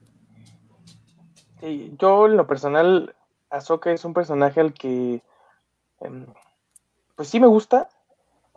[1.99, 3.15] yo en lo personal,
[3.51, 5.23] Ahsoka es un personaje al que,
[6.01, 6.27] em,
[7.15, 7.89] pues sí me gusta.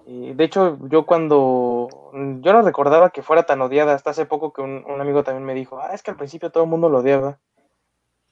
[0.08, 4.54] Eh, de hecho, yo cuando, yo no recordaba que fuera tan odiada, hasta hace poco
[4.54, 7.00] que un, amigo también me dijo, ah, es que al principio todo el mundo lo
[7.00, 7.40] odiaba.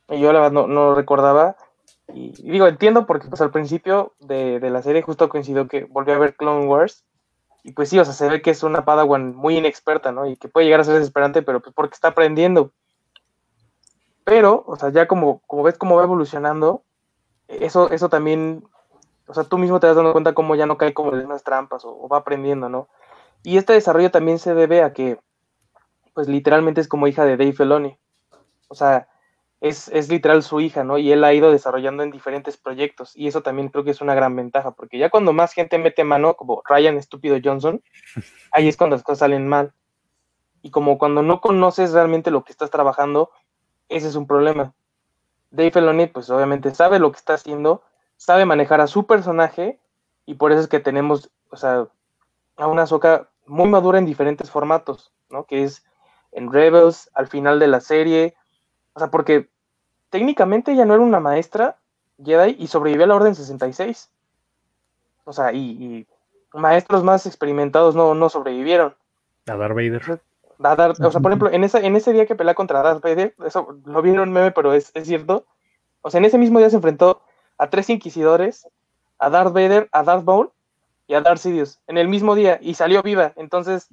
[0.09, 1.57] Y yo la verdad no, no recordaba.
[2.13, 6.11] Y, digo, entiendo porque pues al principio de, de la serie justo coincidió que volví
[6.11, 7.05] a ver Clone Wars
[7.65, 10.27] y pues sí, o sea, se ve que es una Padawan muy inexperta, ¿no?
[10.27, 12.71] Y que puede llegar a ser desesperante, pero pues porque está aprendiendo.
[14.23, 16.83] Pero, o sea, ya como, como ves cómo va evolucionando,
[17.47, 18.63] eso, eso también,
[19.27, 21.43] o sea, tú mismo te das dando cuenta cómo ya no cae como en unas
[21.43, 22.87] trampas o, va aprendiendo, ¿no?
[23.43, 25.19] Y este desarrollo también se debe a que,
[26.13, 27.97] pues literalmente es como hija de Dave Filoni.
[28.67, 29.07] O sea,
[29.61, 30.97] es, literal su hija, ¿no?
[30.97, 34.13] Y él ha ido desarrollando en diferentes proyectos y eso también creo que es una
[34.13, 37.81] gran ventaja, porque ya cuando más gente mete mano, como Ryan Estúpido Johnson,
[38.51, 39.73] ahí es cuando las cosas salen mal.
[40.61, 43.29] Y como cuando no conoces realmente lo que estás trabajando,
[43.89, 44.73] ese es un problema.
[45.51, 47.83] Dave Filoni, pues obviamente sabe lo que está haciendo,
[48.17, 49.79] sabe manejar a su personaje
[50.25, 51.87] y por eso es que tenemos, o sea,
[52.57, 55.45] a una soca muy madura en diferentes formatos, ¿no?
[55.45, 55.85] Que es
[56.31, 58.35] en Rebels, al final de la serie,
[58.93, 59.49] o sea, porque
[60.09, 61.77] técnicamente ella no era una maestra
[62.23, 64.09] Jedi y sobrevivió a la Orden 66.
[65.25, 66.07] O sea, y,
[66.53, 68.95] maestros más experimentados no, no sobrevivieron.
[69.47, 71.07] A Darth Vader.
[71.07, 73.77] o sea, por ejemplo, en, esa, en ese día que pelea contra Darth Vader, eso
[73.85, 75.45] lo vieron meme, pero es, cierto.
[76.01, 77.21] O sea, en ese mismo día se enfrentó
[77.57, 78.67] a tres inquisidores,
[79.19, 80.51] a Darth Vader, a Darth Maul
[81.07, 83.33] y a Darth Sidious, en el mismo día, y salió viva.
[83.35, 83.87] Entonces,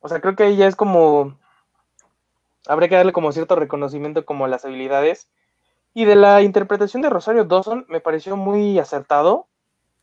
[0.00, 1.36] o sea, creo que ahí ya es como
[2.66, 5.28] habría que darle como cierto reconocimiento como las habilidades.
[5.92, 9.48] Y de la interpretación de Rosario Dawson me pareció muy acertado.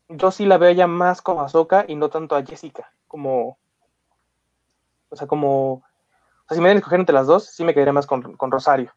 [0.09, 3.57] Yo sí la veo ya más como a Soka y no tanto a Jessica, como...
[5.09, 5.73] O sea, como...
[5.73, 8.51] O sea, si me deben escoger entre las dos, sí me quedaría más con, con
[8.51, 8.93] Rosario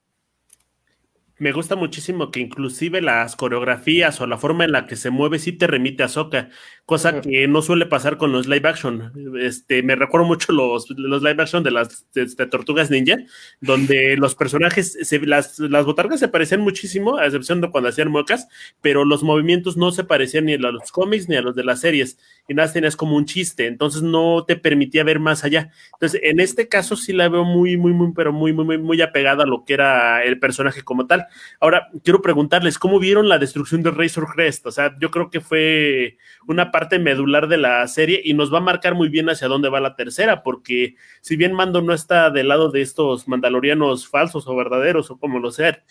[1.40, 5.38] me gusta muchísimo que inclusive las coreografías o la forma en la que se mueve
[5.38, 6.50] sí te remite a Soka,
[6.85, 9.11] cosa que no suele pasar con los live action.
[9.40, 12.07] Este, me recuerdo mucho los, los live action de las
[12.50, 13.16] Tortugas Ninja,
[13.62, 18.46] donde los personajes, las, las botargas se parecían muchísimo, a excepción de cuando hacían muecas,
[18.83, 21.81] pero los movimientos no se parecían ni a los cómics ni a los de las
[21.81, 22.18] series,
[22.51, 25.71] y nada tenías como un chiste, entonces no te permitía ver más allá.
[25.93, 29.01] Entonces, en este caso sí la veo muy, muy, muy, pero muy, muy, muy, muy
[29.01, 31.29] apegada a lo que era el personaje como tal.
[31.61, 34.67] Ahora, quiero preguntarles, ¿cómo vieron la destrucción de Razor Crest?
[34.67, 36.17] O sea, yo creo que fue
[36.49, 39.69] una parte medular de la serie y nos va a marcar muy bien hacia dónde
[39.69, 44.49] va la tercera, porque si bien Mando no está del lado de estos mandalorianos falsos
[44.49, 45.85] o verdaderos o como lo sea,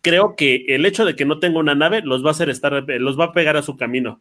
[0.00, 2.84] creo que el hecho de que no tenga una nave los va a hacer estar,
[2.86, 4.20] los va a pegar a su camino.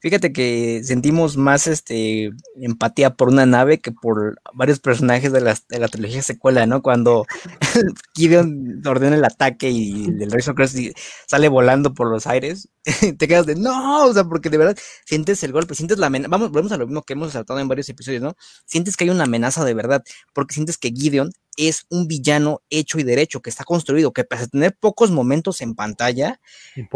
[0.00, 5.58] Fíjate que sentimos más este empatía por una nave que por varios personajes de la,
[5.68, 6.82] de la trilogía secuela, ¿no?
[6.82, 7.26] Cuando
[8.14, 10.78] Gideon ordena el ataque y el Razor Crest
[11.26, 12.68] sale volando por los aires,
[13.18, 16.30] te quedas de no, o sea, porque de verdad sientes el golpe, sientes la amenaza.
[16.30, 18.36] Vamos, volvemos a lo mismo que hemos tratado en varios episodios, ¿no?
[18.66, 23.00] Sientes que hay una amenaza de verdad, porque sientes que Gideon es un villano hecho
[23.00, 26.40] y derecho, que está construido, que pese a tener pocos momentos en pantalla,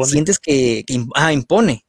[0.04, 1.84] sientes que, que ah, impone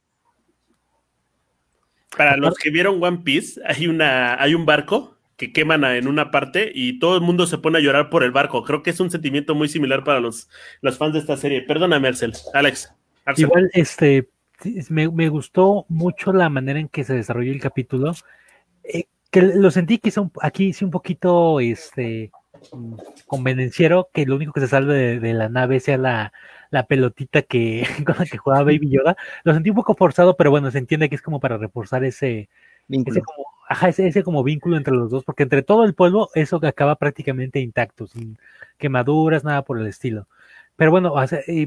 [2.16, 6.30] para los que vieron One Piece, hay, una, hay un barco que queman en una
[6.30, 8.62] parte y todo el mundo se pone a llorar por el barco.
[8.62, 10.48] Creo que es un sentimiento muy similar para los,
[10.80, 11.62] los fans de esta serie.
[11.62, 12.32] Perdona, Mercel.
[12.52, 12.92] Alex.
[13.36, 14.28] Igual, este,
[14.90, 15.30] me, me,
[15.88, 18.12] mucho la manera en que se desarrolló el capítulo.
[18.84, 22.30] Eh, que lo sentí que aquí sí un poquito este,
[23.26, 26.32] convenenciero que lo único que se salve de la nave sea la,
[26.74, 29.16] la pelotita que con la que jugaba Baby Yoda.
[29.44, 32.48] Lo sentí un poco forzado, pero bueno, se entiende que es como para reforzar ese
[32.88, 33.16] vínculo.
[33.16, 36.60] Ese como, ajá, ese, como vínculo entre los dos, porque entre todo el polvo, eso
[36.62, 38.38] acaba prácticamente intacto, sin
[38.76, 40.26] quemaduras, nada por el estilo.
[40.76, 41.14] Pero bueno,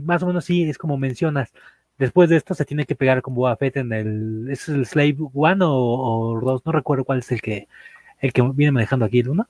[0.03, 1.53] más o menos sí, es como mencionas.
[1.97, 4.49] Después de esto se tiene que pegar con Boba Fett en el.
[4.51, 6.65] ¿Es el Slave One o, dos?
[6.65, 7.67] No recuerdo cuál es el que
[8.19, 9.47] el que viene manejando aquí el uno.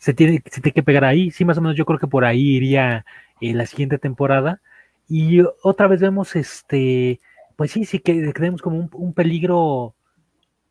[0.00, 1.32] Se tiene, se tiene que pegar ahí.
[1.32, 3.04] Sí, más o menos yo creo que por ahí iría
[3.40, 4.60] en la siguiente temporada.
[5.08, 7.20] Y otra vez vemos este,
[7.56, 9.94] pues sí, sí que creemos como un, peligro,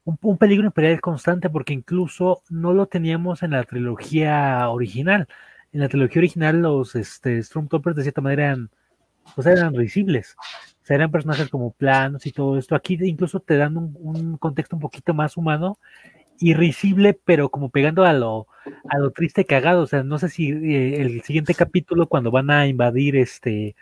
[0.04, 5.28] un, peligro imperial constante, porque incluso no lo teníamos en la trilogía original.
[5.72, 8.70] En la trilogía original los este, Stormtroopers de cierta manera eran,
[9.36, 10.36] pues eran risibles.
[10.84, 12.76] O sea, eran personajes como planos y todo esto.
[12.76, 15.80] Aquí incluso te dan un contexto un poquito más humano
[16.40, 18.48] irrisible, pero como pegando a lo,
[18.90, 19.84] a lo triste cagado.
[19.84, 23.76] O sea, no sé si eh, el siguiente capítulo, cuando van a invadir este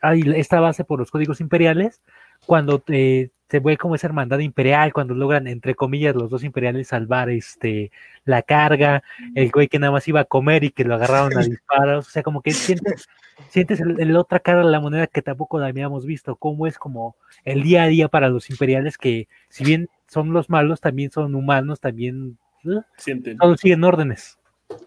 [0.00, 2.02] hay esta base por los códigos imperiales,
[2.46, 6.88] cuando eh, se ve como esa hermandad imperial, cuando logran, entre comillas, los dos imperiales
[6.88, 7.92] salvar este
[8.24, 9.02] la carga,
[9.34, 12.10] el güey que nada más iba a comer y que lo agarraron a disparos, o
[12.10, 13.08] sea, como que sientes,
[13.50, 17.16] sientes el, otra cara de la moneda que tampoco la habíamos visto, cómo es como
[17.44, 21.34] el día a día para los imperiales que, si bien son los malos, también son
[21.34, 22.80] humanos, también ¿eh?
[22.96, 23.36] Sienten.
[23.36, 24.38] todos siguen órdenes.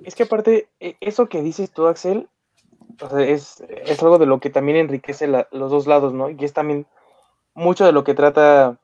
[0.03, 2.27] Es que aparte, e, eso que dices tú, Axel,
[2.99, 6.29] o sea, es, es, algo de lo que también enriquece la, los dos lados, ¿no?
[6.29, 6.87] Y es también
[7.57, 8.79] mucho de lo que trata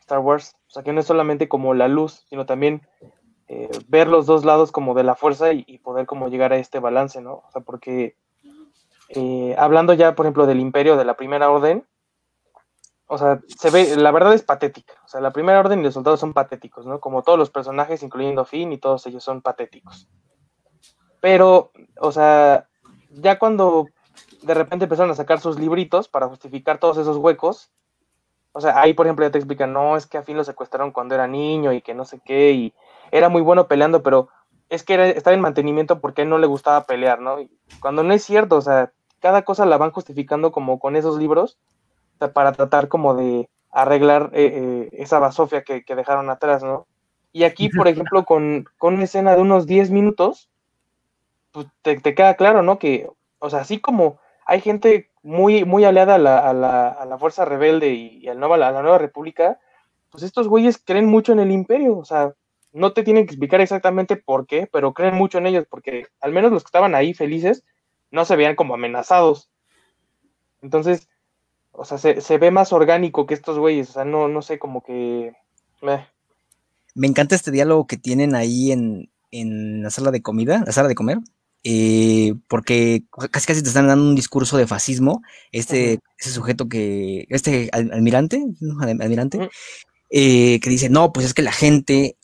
[0.00, 0.56] Star Wars.
[0.68, 2.82] O sea, que no es solamente como la luz, sino también
[3.48, 6.80] eh, ver los dos lados como de la fuerza y, poder como llegar a este
[6.80, 7.34] balance, ¿no?
[7.46, 8.16] O sea, porque
[9.10, 11.86] eh, hablando ya, por ejemplo, del imperio de la primera orden,
[13.06, 14.94] o sea, se ve, la verdad es patética.
[15.04, 17.00] O sea, la primera orden y los soldados son patéticos, ¿no?
[17.00, 20.08] Como todos los personajes, incluyendo Finn y todos ellos son patéticos.
[21.20, 22.68] Pero, o sea,
[23.10, 23.86] ya cuando
[24.42, 27.70] de repente empezaron a sacar sus libritos para justificar todos esos huecos,
[28.54, 30.92] o sea, ahí por ejemplo ya te explican, no, es que a Finn lo secuestraron
[30.92, 32.74] cuando era niño y que no sé qué, y
[33.10, 34.28] era muy bueno peleando, pero
[34.70, 37.40] es que era, estaba en mantenimiento porque a él no le gustaba pelear, ¿no?
[37.40, 37.50] Y
[37.80, 41.58] cuando no es cierto, o sea, cada cosa la van justificando como con esos libros,
[42.14, 46.62] o sea, para tratar como de arreglar eh, eh, esa basofia que, que, dejaron atrás,
[46.62, 46.86] ¿no?
[47.32, 50.48] Y aquí, por ejemplo, con, con una escena de unos 10 minutos,
[51.50, 52.78] pues te, te, queda claro, ¿no?
[52.78, 57.04] Que, o sea, así como hay gente muy, muy aliada a la, a la, a
[57.06, 59.58] la fuerza rebelde y, y a, la, a la nueva república,
[60.10, 62.34] pues estos güeyes creen mucho en el imperio, o sea,
[62.72, 66.32] no te tienen que explicar exactamente por qué, pero creen mucho en ellos, porque al
[66.32, 67.64] menos los que estaban ahí felices
[68.10, 69.50] no se veían como amenazados.
[70.60, 71.08] Entonces,
[71.72, 74.58] o sea, se, se ve más orgánico que estos güeyes, o sea, no, no sé,
[74.58, 75.34] como que...
[76.94, 80.88] Me encanta este diálogo que tienen ahí en, en la sala de comida, la sala
[80.88, 81.18] de comer,
[81.64, 86.00] eh, porque casi casi te están dando un discurso de fascismo, este, uh -huh.
[86.18, 88.44] ese sujeto que, este almirante,
[89.00, 89.50] almirante, uh -huh.
[90.10, 92.16] eh, que dice, no, pues es que la gente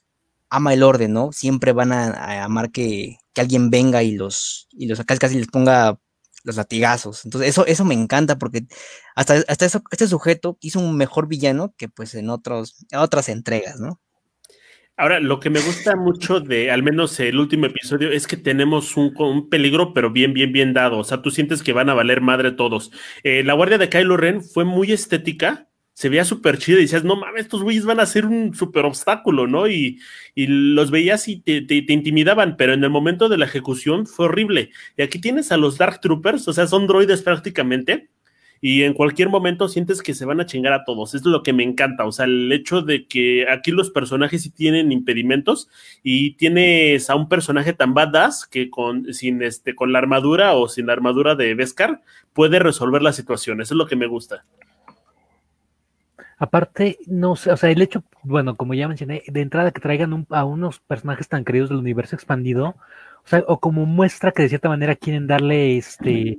[0.51, 1.33] ama el orden, ¿no?
[1.33, 5.37] Siempre van a, a amar que, que, alguien venga y los, y los casi casi
[5.39, 5.99] les ponga
[6.45, 7.25] los latigazos.
[7.25, 8.67] Entonces, eso, eso me encanta porque
[9.15, 13.29] hasta, hasta eso, este sujeto hizo un mejor villano que pues en otros, en otras
[13.29, 14.01] entregas, ¿no?
[15.01, 18.99] Ahora, lo que me gusta mucho de al menos el último episodio es que tenemos
[18.99, 20.99] un, un, peligro, pero bien, bien, bien dado.
[20.99, 22.93] O sea, tú sientes que van a valer madre todos.
[23.23, 27.03] Eh, la guardia de Kylo Ren fue muy estética, se veía súper chida y decías,
[27.03, 29.69] no mames, estos güeyes van a ser un súper obstáculo, ¿no?
[29.69, 30.01] Y,
[30.37, 34.69] los veías y te, te, intimidaban, pero en el momento de la ejecución fue horrible.
[34.99, 38.11] Y aquí tienes a los Dark Troopers, o sea, son droides prácticamente
[38.61, 41.15] y en cualquier momento sientes que se van a chingar a todos.
[41.15, 44.51] Es lo que me encanta, o sea, el hecho de que aquí los personajes sí
[44.51, 45.69] tienen impedimentos
[46.03, 50.69] y tienes a un personaje tan badass que con, sin este, con la armadura o
[50.69, 52.03] sin la armadura de Beskar
[52.35, 53.61] puede resolver la situación.
[53.61, 54.45] Eso es lo que me gusta.
[56.37, 60.27] Aparte, no sé, o sea, el hecho, bueno, como ya mencioné, de entrada que traigan
[60.31, 62.77] a unos personajes tan queridos del universo expandido,
[63.25, 66.39] o sea, o como muestra que de cierta manera quieren darle este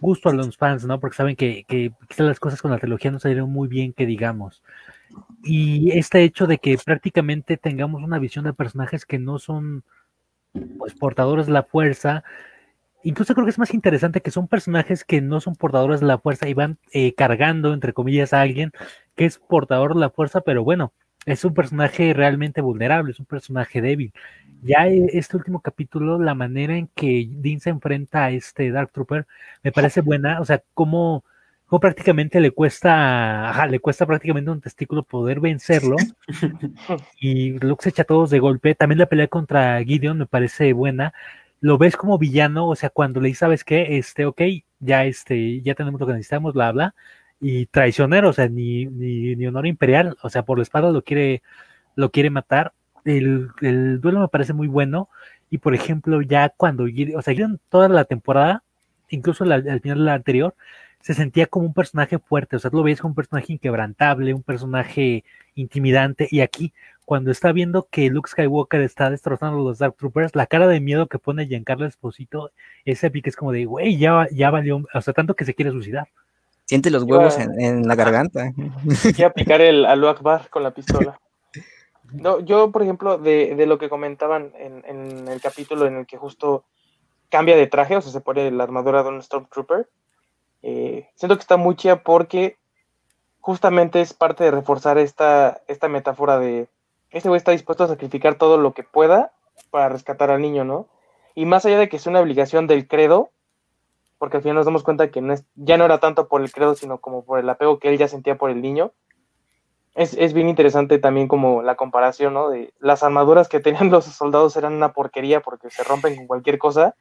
[0.00, 0.98] gusto a los fans, ¿no?
[1.00, 4.06] Porque saben que, que quizás las cosas con la trilogía no salieron muy bien, que
[4.06, 4.62] digamos.
[5.42, 9.84] Y este hecho de que prácticamente tengamos una visión de personajes que no son
[10.78, 12.24] pues portadores de la fuerza,
[13.02, 16.18] incluso creo que es más interesante que son personajes que no son portadores de la
[16.18, 18.72] fuerza y van eh, cargando, entre comillas, a alguien
[19.16, 20.92] que es portador de la fuerza, pero bueno,
[21.26, 24.12] es un personaje realmente vulnerable, es un personaje débil.
[24.62, 29.26] Ya este último capítulo, la manera en que Dean se enfrenta a este Dark Trooper
[29.62, 31.24] me parece buena, o sea, como,
[31.66, 35.96] como prácticamente le cuesta, ajá, le cuesta prácticamente un testículo poder vencerlo
[37.20, 38.74] y Luke se echa a todos de golpe.
[38.74, 41.14] También la pelea contra Gideon me parece buena.
[41.60, 43.98] Lo ves como villano, o sea, cuando le dices, ¿sabes qué?
[43.98, 44.42] Este, ok,
[44.78, 46.94] ya este, ya tenemos lo que necesitamos, bla, bla.
[47.40, 51.02] Y traicionero, o sea, ni, ni, ni honor imperial, o sea, por la espada lo
[51.02, 51.42] quiere,
[51.96, 52.72] lo quiere matar
[53.04, 55.08] el, el, duelo me parece muy bueno.
[55.50, 57.34] Y por ejemplo, ya cuando, o sea,
[57.68, 58.62] toda la temporada,
[59.08, 60.54] incluso al final de la anterior,
[61.00, 62.56] se sentía como un personaje fuerte.
[62.56, 65.24] O sea, lo veías como un personaje inquebrantable, un personaje
[65.54, 66.28] intimidante.
[66.30, 66.72] Y aquí,
[67.04, 70.80] cuando está viendo que Luke Skywalker está destrozando a los Dark Troopers, la cara de
[70.80, 72.52] miedo que pone Giancarlo Esposito
[72.84, 73.28] es épica.
[73.30, 74.84] Es como de, güey, ya, ya valió.
[74.94, 76.08] O sea, tanto que se quiere suicidar.
[76.70, 78.52] Siente los huevos en, en, la garganta.
[79.16, 81.18] Quiere picar el Alu Akbar con la pistola.
[82.12, 86.06] No, yo, por ejemplo, de, de lo que comentaban en, en, el capítulo en el
[86.06, 86.64] que justo
[87.28, 89.88] cambia de traje, o sea, se pone la armadura de un Stormtrooper,
[90.62, 92.56] eh, siento que está muy chida porque
[93.38, 96.68] justamente es parte de reforzar esta, esta metáfora de
[97.10, 99.32] este güey está dispuesto a sacrificar todo lo que pueda
[99.70, 100.88] para rescatar al niño, ¿no?
[101.36, 103.30] Y más allá de que es una obligación del credo,
[104.20, 106.52] porque al final nos damos cuenta que no es, ya no era tanto por el
[106.52, 108.92] credo, sino como por el apego que él ya sentía por el niño.
[109.94, 112.50] Es, es bien interesante también como la comparación, ¿no?
[112.50, 116.58] De las armaduras que tenían los soldados eran una porquería porque se rompen con cualquier
[116.58, 116.94] cosa,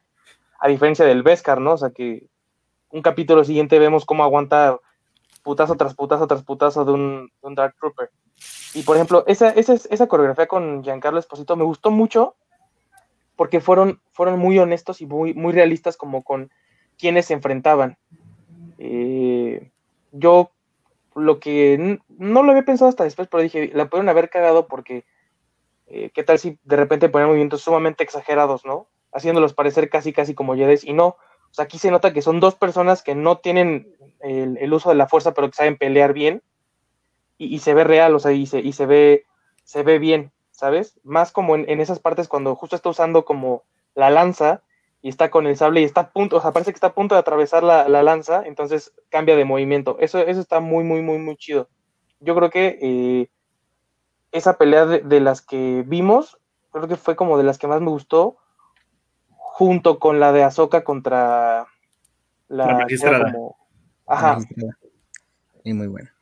[0.61, 1.73] a diferencia del Beskar, ¿no?
[1.73, 2.25] O sea que
[2.89, 4.79] un capítulo siguiente vemos cómo aguanta
[5.43, 8.11] putazo tras putazo tras putazo de un, de un Dark Trooper.
[8.73, 12.37] Y por ejemplo, esa, esa, esa coreografía con Giancarlo Esposito me gustó mucho
[13.35, 16.49] porque fueron, fueron muy honestos y muy, muy realistas como con
[16.99, 17.97] quienes se enfrentaban.
[18.77, 19.71] Eh,
[20.11, 20.51] yo
[21.15, 25.05] lo que no lo había pensado hasta después, pero dije, la pueden haber cagado porque
[25.87, 28.87] eh, qué tal si de repente ponen movimientos sumamente exagerados, ¿no?
[29.11, 31.07] Haciéndolos parecer casi, casi como Jedi y no.
[31.07, 34.95] O sea, aquí se nota que son dos personas que no tienen el, uso de
[34.95, 36.43] la fuerza, pero que saben pelear bien
[37.37, 39.25] y, y se ve real, o sea, y se, y se ve,
[39.63, 40.31] se ve bien.
[40.59, 40.99] ¿sabes?
[41.03, 43.63] Más como en, esas partes cuando justo está usando como
[43.95, 44.61] la lanza
[45.01, 46.93] y está con el sable y está a punto, o sea, parece que está a
[46.93, 49.97] punto de atravesar la, lanza, entonces cambia de movimiento.
[49.99, 51.69] Eso, eso está muy, muy, muy, muy chido.
[52.19, 53.29] Yo creo que eh,
[54.31, 56.37] esa pelea de, las que vimos,
[56.71, 58.37] creo que fue como de las que más me gustó,
[59.29, 61.67] junto con la de Azoka contra
[62.49, 63.33] la, la magistrada.
[64.05, 64.39] Ajá.
[65.63, 66.13] Y muy buena.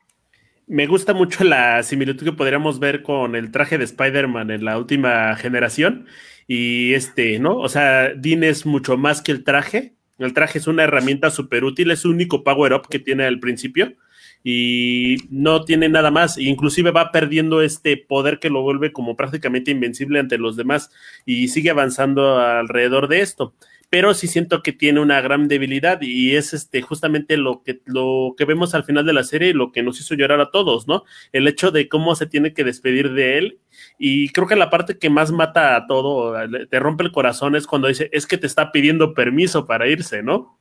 [0.67, 4.77] Me gusta mucho la similitud que podríamos ver con el traje de Spider-Man en la
[4.77, 6.07] última generación.
[6.45, 7.57] Y este, ¿no?
[7.57, 9.95] O sea, Dean es mucho más que el traje.
[10.19, 13.95] El traje es una herramienta súper útil, es su único power-up que tiene al principio.
[14.43, 16.37] Y no tiene nada más.
[16.37, 20.91] Inclusive va perdiendo este poder que lo vuelve como prácticamente invencible ante los demás.
[21.25, 23.53] Y sigue avanzando alrededor de esto
[23.89, 28.35] pero sí siento que tiene una gran debilidad y es este justamente lo que lo
[28.37, 30.87] que vemos al final de la serie y lo que nos hizo llorar a todos,
[30.87, 31.03] ¿no?
[31.31, 33.59] El hecho de cómo se tiene que despedir de él
[33.97, 36.35] y creo que la parte que más mata a todo,
[36.69, 40.21] te rompe el corazón es cuando dice, es que te está pidiendo permiso para irse,
[40.21, 40.59] ¿no?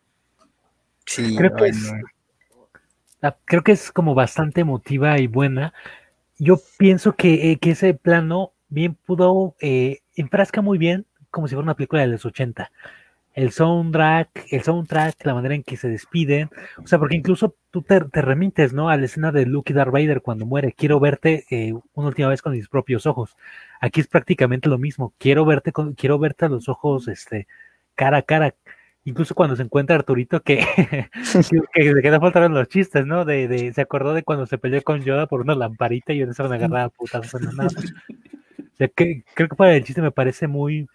[1.05, 1.93] Sí, creo que es,
[3.45, 5.73] creo que es como bastante emotiva y buena.
[6.39, 11.55] Yo pienso que, eh, que ese plano bien pudo, eh, enfrasca muy bien como si
[11.55, 12.71] fuera una película de los 80
[13.37, 16.49] el soundtrack, el soundtrack, la manera en que se despiden,
[16.83, 18.89] o sea, porque incluso tú te, remites, ¿no?
[18.89, 22.29] A la escena de Luke y Darth Vader cuando muere, quiero verte eh, una última
[22.29, 23.37] vez con mis propios ojos.
[23.79, 27.47] Aquí es prácticamente lo mismo, quiero verte con, quiero verte a los ojos, este,
[27.95, 28.55] cara a cara.
[29.05, 30.65] Incluso cuando se encuentra Arturito que,
[31.75, 33.27] que, se queda faltando los chistes, ¿no?
[33.27, 36.43] De, de, se acordó de cuando se peleó con Yoda por una lamparita y se
[36.43, 37.31] van a agarrar a putas.
[37.55, 37.69] nada.
[38.97, 40.89] que, creo que para el chiste me parece muy,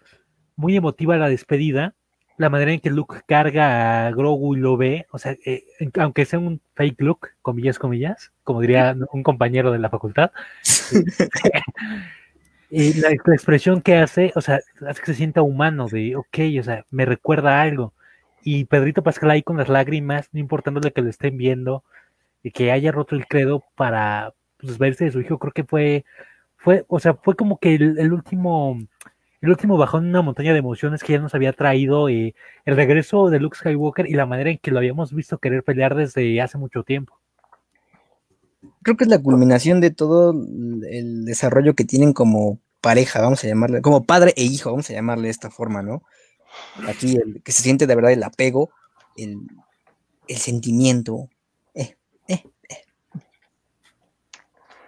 [0.56, 1.94] muy emotiva la despedida
[2.42, 5.64] la manera en que Luke carga a Grogu y lo ve, o sea, eh,
[5.98, 10.32] aunque sea un fake look, comillas, comillas, como diría un compañero de la facultad,
[12.70, 16.62] y la, expresión que hace, o sea, hace que se sienta humano, de, ok, o
[16.62, 17.94] sea, me recuerda a algo.
[18.44, 21.84] Y Pedrito Pascal ahí con las lágrimas, no importando lo que lo estén viendo,
[22.42, 26.04] y que haya roto el credo para pues, verse de su hijo, creo que fue,
[26.56, 28.78] fue, o sea, fue como que el último
[29.42, 32.34] el último bajón en una montaña de emociones que ya nos había traído eh,
[32.64, 35.96] el regreso de Luke Skywalker y la manera en que lo habíamos visto querer pelear
[35.96, 37.18] desde hace mucho tiempo.
[38.82, 43.48] Creo que es la culminación de todo el desarrollo que tienen como pareja, vamos a
[43.48, 46.02] llamarle, como padre e hijo, vamos a llamarle de esta forma, ¿no?
[46.86, 48.70] Aquí el, que se siente de verdad el apego,
[49.16, 49.40] el,
[50.28, 51.28] sentimiento.
[51.74, 51.96] Eh,
[52.28, 52.82] eh, eh.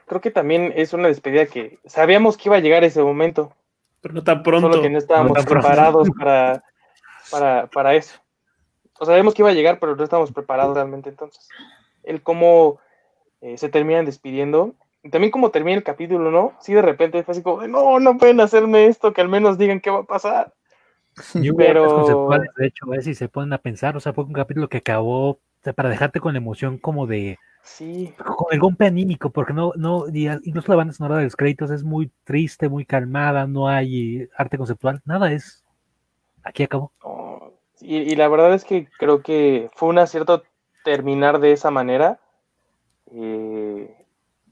[0.06, 3.54] Creo que también es una despedida que sabíamos que iba a llegar ese momento.
[4.04, 4.70] Pero no tan pronto.
[4.70, 6.62] Solo que no estábamos preparados para,
[7.30, 8.14] para, para, eso.
[8.98, 11.48] O sabemos que iba a llegar, pero no estábamos preparados realmente entonces.
[12.02, 12.80] El cómo
[13.40, 14.74] eh, se terminan despidiendo.
[15.02, 16.52] Y también cómo termina el capítulo, ¿no?
[16.60, 19.80] Sí, de repente fue así como, no, no pueden hacerme esto, que al menos digan
[19.80, 20.52] qué va a pasar.
[21.56, 22.28] pero...
[22.58, 24.78] de hecho, a ver si se ponen a pensar, o sea, fue un capítulo que
[24.78, 25.38] acabó
[25.72, 28.14] para dejarte con la emoción como de, Sí.
[28.18, 31.82] Con el golpe anímico, porque no, no, incluso la banda sonora de los créditos es
[31.82, 35.64] muy triste, muy calmada, no hay arte conceptual, nada es.
[36.44, 36.92] Aquí acabó.
[37.80, 40.42] y, la verdad es que creo que fue un acierto
[40.84, 42.20] terminar de esa manera,
[43.12, 43.96] eh,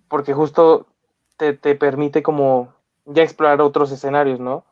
[0.09, 0.87] porque justo
[1.37, 2.73] te, permite como
[3.05, 4.65] ya explorar otros escenarios, ¿no?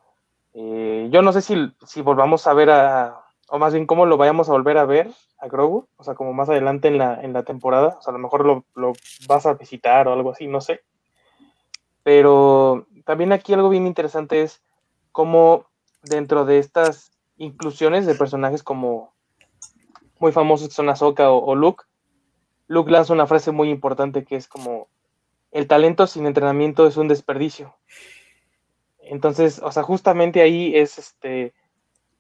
[0.55, 3.20] Eh, yo no sé si, si volvamos a ver a,
[3.51, 6.33] o más bien cómo lo vayamos a volver a ver a Grogu, o sea, como
[6.33, 8.93] más adelante en la, en la temporada, o sea, a lo mejor lo, lo,
[9.27, 10.83] vas a visitar o algo así, no sé.
[12.05, 14.63] Pero también aquí algo bien interesante es
[15.11, 15.67] cómo
[16.03, 19.13] dentro de estas inclusiones de personajes como
[20.21, 21.85] muy famosos que son Ahsoka o, o Luke,
[22.69, 24.89] Luke lanza una frase muy importante que es como,
[25.51, 27.75] el talento sin entrenamiento es un desperdicio.
[29.01, 31.53] Entonces, o sea, justamente ahí es este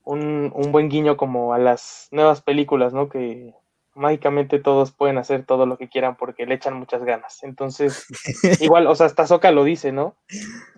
[0.04, 3.08] un, un buen guiño como a las nuevas películas, ¿no?
[3.08, 3.54] Que
[3.94, 7.42] mágicamente todos pueden hacer todo lo que quieran porque le echan muchas ganas.
[7.42, 8.06] Entonces,
[8.60, 10.16] igual, o sea, hasta Soka lo dice, ¿no?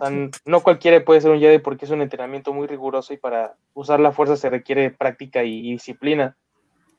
[0.00, 3.18] O sea, no cualquiera puede ser un Jedi porque es un entrenamiento muy riguroso y
[3.18, 6.36] para usar la fuerza se requiere práctica y, y disciplina.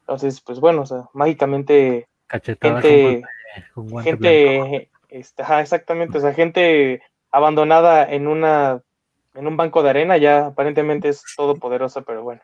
[0.01, 4.65] Entonces, pues bueno, o sea, mágicamente Cachetada gente, con guante- con guante blanco.
[4.65, 7.01] gente, este, ajá, exactamente, o sea, gente
[7.31, 8.81] abandonada en una
[9.33, 12.41] en un banco de arena ya aparentemente es todopoderosa, pero bueno.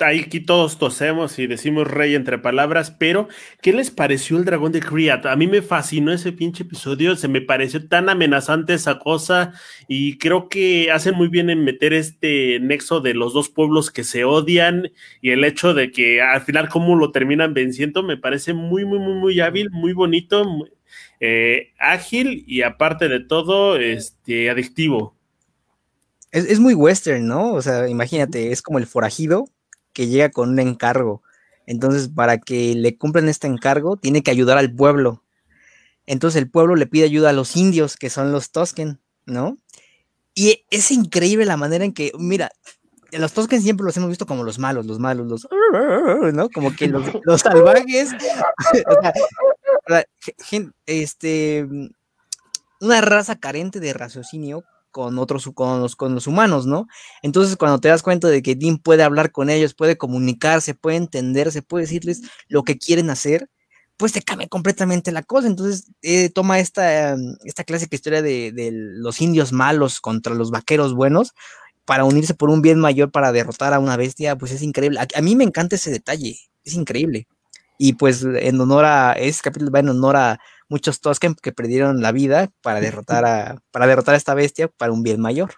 [0.00, 3.28] Ahí aquí todos tosemos y decimos rey entre palabras, pero
[3.62, 5.26] ¿qué les pareció el dragón de Kriat?
[5.26, 9.52] A mí me fascinó ese pinche episodio, se me pareció tan amenazante esa cosa
[9.86, 14.02] y creo que hacen muy bien en meter este nexo de los dos pueblos que
[14.02, 14.90] se odian
[15.20, 18.98] y el hecho de que al final cómo lo terminan venciendo me parece muy, muy,
[18.98, 20.72] muy, muy hábil, muy bonito, muy-
[21.20, 25.19] eh, ágil y aparte de todo, este, adictivo.
[26.32, 27.52] Es, es muy western, ¿no?
[27.52, 29.46] O sea, imagínate, es como el forajido
[29.92, 31.22] que llega con un encargo.
[31.66, 35.22] Entonces, para que le cumplan este encargo, tiene que ayudar al pueblo.
[36.06, 39.58] Entonces, el pueblo le pide ayuda a los indios, que son los Tosken, ¿no?
[40.34, 42.50] Y es increíble la manera en que, mira,
[43.12, 45.48] los Tosken siempre los hemos visto como los malos, los malos, los,
[46.32, 46.48] ¿no?
[46.50, 48.10] Como que los, los salvajes.
[48.86, 49.02] o
[49.86, 50.04] sea,
[50.86, 51.68] este,
[52.80, 56.86] una raza carente de raciocinio con otros, con los, con los humanos, ¿no?
[57.22, 60.96] Entonces, cuando te das cuenta de que Dean puede hablar con ellos, puede comunicarse, puede
[60.96, 63.48] entenderse, puede decirles lo que quieren hacer,
[63.96, 65.46] pues te cambia completamente la cosa.
[65.48, 70.94] Entonces, eh, toma esta, esta clásica historia de, de los indios malos contra los vaqueros
[70.94, 71.32] buenos
[71.84, 75.00] para unirse por un bien mayor para derrotar a una bestia, pues es increíble.
[75.00, 77.26] A, a mí me encanta ese detalle, es increíble.
[77.82, 82.02] Y pues en honor a, ese capítulo va en honor a muchos Tosken que perdieron
[82.02, 85.52] la vida para derrotar a, para derrotar a esta bestia para un bien mayor.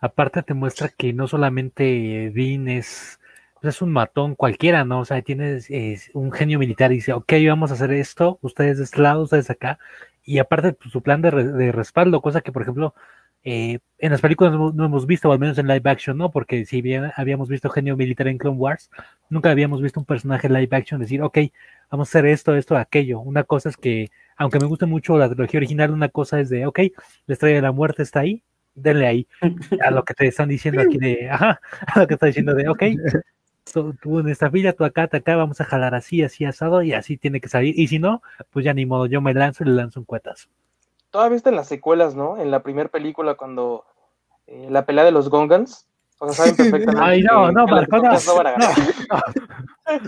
[0.00, 3.20] Aparte te muestra que no solamente Dean es,
[3.60, 5.00] pues, es un matón cualquiera, ¿no?
[5.00, 8.78] O sea, tienes es un genio militar y dice, ok, vamos a hacer esto, ustedes
[8.78, 9.78] de este lado, ustedes de acá.
[10.24, 12.94] Y aparte pues, su plan de, re- de respaldo, cosa que, por ejemplo,
[13.44, 16.30] eh, en las películas no, hemos visto, o al menos en live action, ¿no?
[16.30, 18.90] Porque si bien habíamos visto genio militar en Clone Wars,
[19.28, 21.38] nunca habíamos visto un personaje live action decir, ok,
[21.90, 23.20] vamos a hacer esto, esto, aquello.
[23.20, 26.66] Una cosa es que, aunque me guste mucho la trilogía original, una cosa es de,
[26.66, 26.80] ok,
[27.26, 28.42] la estrella de la muerte está ahí,
[28.74, 29.28] denle ahí
[29.84, 32.68] a lo que te están diciendo aquí de, ajá, a lo que está diciendo de,
[32.68, 32.82] ok,
[33.72, 36.82] tú, tú en esta fila, tú acá, tú acá, vamos a jalar así, así asado
[36.82, 37.78] y así tiene que salir.
[37.78, 40.48] Y si no, pues ya ni modo, yo me lanzo y le lanzo un cuetazo.
[41.14, 42.38] Todavía está en las secuelas, ¿no?
[42.38, 43.84] En la primera película cuando
[44.48, 45.86] eh, la pelea de los Gongans,
[46.18, 48.70] o sea, saben perfectamente Ay, no, no, que los Marco, no, van a ganar.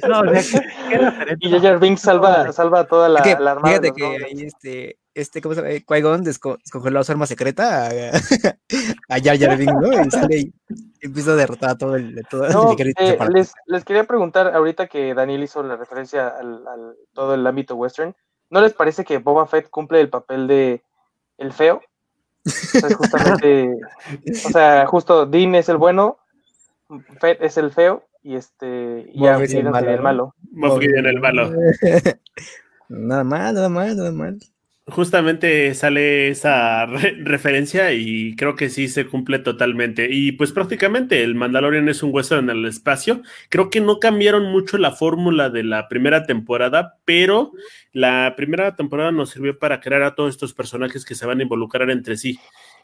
[0.09, 1.47] no, no, o sea, ¿qué, qué referente?
[1.47, 3.79] Y Jar Binks salva, salva a toda la, Que- la armada.
[3.79, 4.25] de fíjate los que Gongans.
[4.25, 5.75] ahí este, este, ¿cómo se llama?
[5.75, 7.91] Qui-Gon desco- descongeló su arma secreta a,
[9.09, 10.03] a Jar Jar Binks, ¿no?
[10.03, 10.53] Y sale y
[11.01, 14.55] empieza a derrotar a todo el, todo el No, ejército eh, les, les quería preguntar,
[14.55, 18.15] ahorita que Daniel hizo la referencia al, al- todo el ámbito western,
[18.51, 20.83] ¿no les parece que Boba Fett cumple el papel de
[21.39, 21.81] el feo?
[22.45, 23.71] O sea, es justamente,
[24.45, 26.19] o sea, justo Dean es el bueno,
[27.21, 30.35] Fett es el feo y este y Boba ya Fett es el malo.
[30.53, 31.51] Moff el malo.
[32.89, 34.39] Nada mal, nada mal, nada mal.
[34.89, 40.07] Justamente sale esa re- referencia y creo que sí se cumple totalmente.
[40.11, 43.23] Y pues prácticamente el Mandalorian es un western en el espacio.
[43.49, 47.51] Creo que no cambiaron mucho la fórmula de la primera temporada, pero
[47.93, 51.43] la primera temporada nos sirvió para crear a todos estos personajes que se van a
[51.43, 52.39] involucrar entre sí.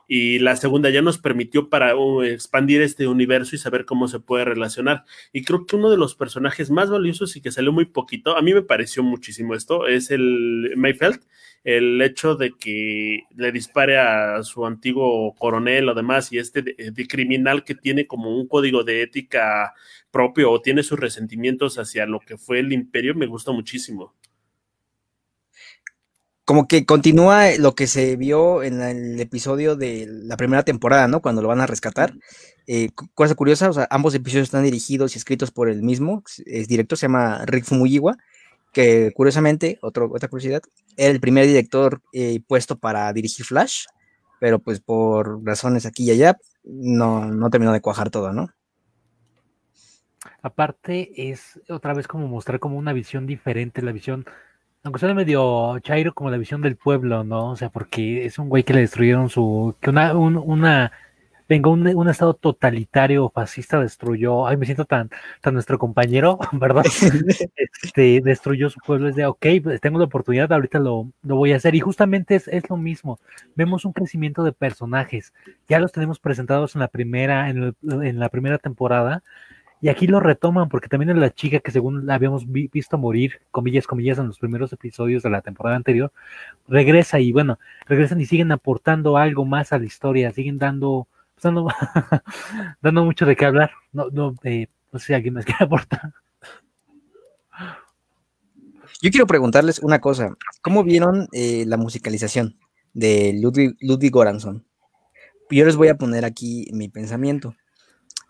[0.09, 4.21] Y la segunda ya nos permitió para uh, expandir este universo y saber cómo se
[4.21, 5.05] puede relacionar.
[5.33, 8.43] Y creo que uno de los personajes más valiosos y que salió muy poquito, a
[8.43, 11.21] mí me pareció muchísimo esto, es el Mayfeld
[11.65, 17.07] el hecho de que le dispare a su antiguo coronel o demás y este de,
[17.07, 19.73] criminal que tiene como un código de ética
[20.11, 24.15] propio o tiene sus resentimientos hacia lo que fue el imperio me gusta muchísimo.
[26.53, 31.23] Como que continúa lo que se vio en el episodio de la primera temporada, ¿no?
[31.23, 32.13] Cuando lo van a rescatar.
[32.67, 36.69] Eh, cosa curiosa, o sea, ambos episodios están dirigidos y escritos por el mismo, es
[36.69, 38.19] director, se llama Rick Fumuyiwa,
[38.71, 40.61] que curiosamente, otro, otra curiosidad,
[40.99, 43.87] era el primer director eh, puesto para dirigir Flash,
[44.39, 48.51] pero pues por razones aquí y allá no, no terminó de cuajar todo, ¿no?
[50.43, 54.27] Aparte es otra vez como mostrar como una visión diferente, la visión,
[54.85, 57.51] aunque suene medio chairo, como la visión del pueblo, ¿no?
[57.51, 60.93] O sea, porque es un güey que le destruyeron su, que una, un, una
[61.49, 65.11] venga un, un, estado totalitario fascista destruyó, ay, me siento tan,
[65.41, 66.85] tan nuestro compañero, ¿verdad?
[67.83, 71.53] este, destruyó su pueblo, es de, ok, pues, tengo la oportunidad, ahorita lo, lo voy
[71.53, 71.75] a hacer.
[71.75, 73.21] Y justamente es, es, lo mismo,
[73.55, 75.33] vemos un crecimiento de personajes,
[75.69, 79.23] ya los tenemos presentados en la primera, en, el, en la primera temporada,
[79.83, 82.97] y aquí lo retoman porque también es la chica que según la habíamos vi visto
[82.99, 86.13] morir, comillas, comillas, en los primeros episodios de la temporada anterior,
[86.69, 91.43] regresa y bueno, regresan y siguen aportando algo más a la historia, siguen dando, pues,
[91.43, 91.67] dando,
[92.81, 93.73] dando mucho de qué hablar.
[93.93, 96.13] No, no, eh, no sé si alguien más quiere aportar.
[99.03, 100.37] Yo quiero preguntarles una cosa.
[100.61, 102.57] ¿Cómo vieron eh, la musicalización
[102.95, 104.65] de Ludwig, Ludwig Goranson?
[105.51, 107.57] Yo les voy a poner aquí mi pensamiento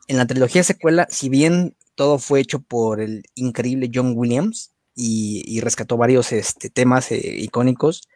[0.09, 5.61] en la trilogía secuela, si bien todo fue hecho por el increíble John Williams y,
[5.61, 8.09] rescató varios este, temas eh, icónicos,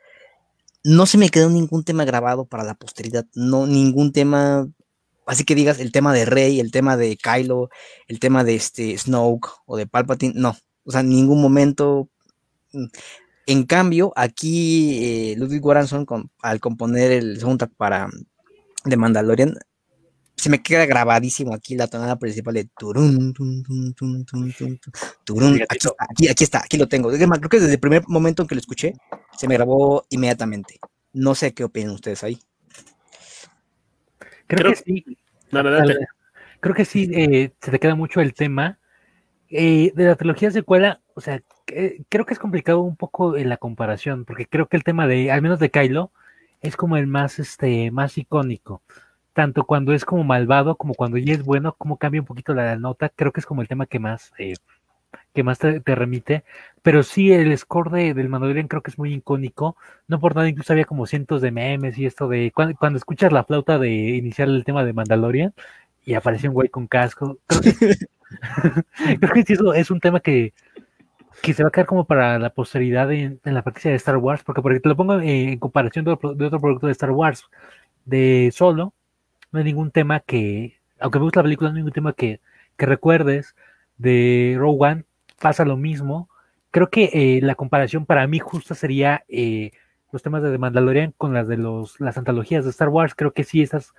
[0.84, 4.68] no se me quedó ningún tema grabado para la posteridad, no ningún tema,
[5.26, 7.70] así que digas el tema de Rey, el tema de Kylo,
[8.08, 12.08] el tema de este Snoke o de Palpatine, no, o sea, ningún momento.
[13.46, 14.98] En cambio, aquí
[15.32, 16.06] eh, Ludwig Göransson
[16.42, 18.08] al componer el soundtrack para
[18.84, 19.58] The Mandalorian
[20.36, 23.94] se me queda grabadísimo aquí la tonada principal de turun, turun,
[25.68, 27.10] Aquí, aquí, aquí, está, aquí lo tengo.
[27.10, 28.92] Creo que desde el primer momento en que lo escuché,
[29.36, 30.78] se me grabó inmediatamente.
[31.14, 32.38] No sé qué opinan ustedes ahí.
[34.46, 35.04] Creo, que sí.
[36.60, 38.78] Creo que sí, eh, se te queda mucho el tema.
[39.48, 43.56] Eh, de la trilogía secuela, o sea, creo que es complicado un poco en la
[43.56, 46.12] comparación, porque creo que el tema de, al menos de Kylo,
[46.60, 48.82] es como el más, este, más icónico
[49.36, 52.74] tanto cuando es como malvado como cuando ya es bueno, como cambia un poquito la
[52.76, 54.54] nota, creo que es como el tema que más, eh,
[55.34, 56.42] que más te, remite,
[56.82, 59.76] pero sí el score de, del Mandalorian creo que es muy icónico,
[60.08, 63.30] no por nada incluso había como cientos de memes y esto de cuando, cuando escuchas
[63.30, 65.52] la flauta de iniciar el tema de Mandalorian
[66.06, 67.70] y aparece un güey con casco, creo que,
[69.20, 70.54] creo que sí, eso es un tema que,
[71.42, 74.42] que se va a quedar como para la posteridad en, la franquicia de Star Wars,
[74.44, 77.44] porque, porque te lo pongo en comparación de otro, de otro producto de Star Wars,
[78.06, 78.94] de Solo,
[79.56, 82.40] no hay ningún tema que, aunque me gusta la película, no hay ningún tema que,
[82.76, 83.56] que recuerdes.
[83.96, 85.04] De Rogue One
[85.40, 86.28] pasa lo mismo.
[86.70, 89.72] Creo que eh, la comparación para mí justa sería eh,
[90.12, 93.14] los temas de The Mandalorian con las de los, las antologías de Star Wars.
[93.14, 93.94] Creo que sí, esas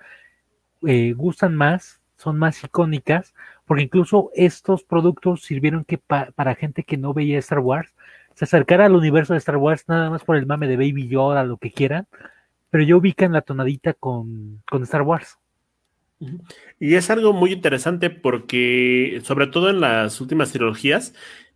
[0.86, 3.34] eh, gustan más, son más icónicas,
[3.66, 7.92] porque incluso estos productos sirvieron que para gente que no veía Star Wars
[8.34, 11.42] se acercara al universo de Star Wars nada más por el mame de Baby Yoda,
[11.42, 12.06] lo que quieran,
[12.70, 15.38] pero ya ubican la tonadita con, con Star Wars.
[16.80, 21.14] Y es algo muy interesante porque, sobre todo en las últimas trilogías,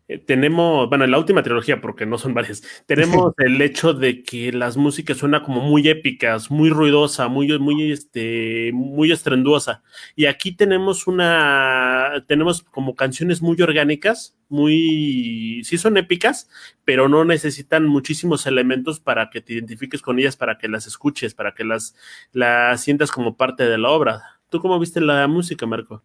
[0.08, 4.22] eh, tenemos, bueno, en la última trilogía, porque no son varias, tenemos el hecho de
[4.22, 9.82] que las músicas suenan como muy épicas, muy ruidosa, muy, muy, este, muy estrenduosa.
[10.16, 16.48] Y aquí tenemos una, tenemos como canciones muy orgánicas, muy, sí son épicas,
[16.84, 21.34] pero no necesitan muchísimos elementos para que te identifiques con ellas, para que las escuches,
[21.34, 21.94] para que las,
[22.32, 24.41] las sientas como parte de la obra.
[24.52, 26.02] ¿Tú cómo viste la música, Marco?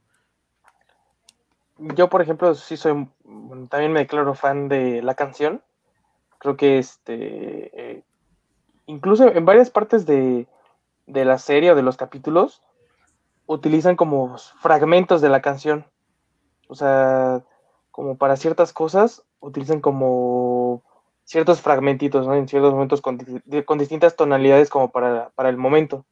[1.79, 3.09] yo, por ejemplo, sí soy,
[3.69, 5.61] también me declaro fan de la canción.
[6.39, 8.03] Creo que este, eh,
[8.85, 10.47] incluso en varias partes de,
[11.07, 12.61] de, la serie o de los capítulos,
[13.47, 15.85] utilizan como fragmentos de la canción.
[16.69, 17.43] O sea,
[17.91, 20.83] como para ciertas cosas, utilizan como
[21.25, 22.33] ciertos fragmentitos, ¿no?
[22.33, 23.19] En ciertos momentos con,
[23.65, 26.05] con distintas tonalidades como para, para el momento.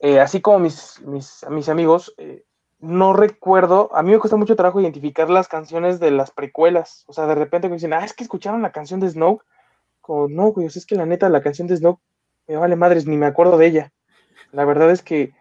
[0.00, 2.44] Eh, así como mis, mis, amigos, eh,
[2.78, 7.04] no recuerdo, a mí me cuesta mucho trabajo identificar las canciones de las precuelas.
[7.08, 9.40] O sea, de repente me dicen, ah, es que escucharon la canción de Snow.
[10.00, 12.00] Como, no, güey, es que la neta, la canción de Snow
[12.46, 13.92] me vale madres, ni me acuerdo de ella.
[14.52, 15.34] La verdad es que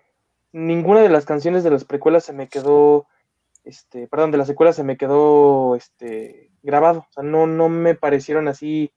[0.51, 3.08] ninguna de las canciones de las precuelas se me quedó,
[3.64, 7.05] este, perdón, de las secuelas se me quedó, este, grabado.
[7.10, 8.91] O sea, no, no me parecieron así,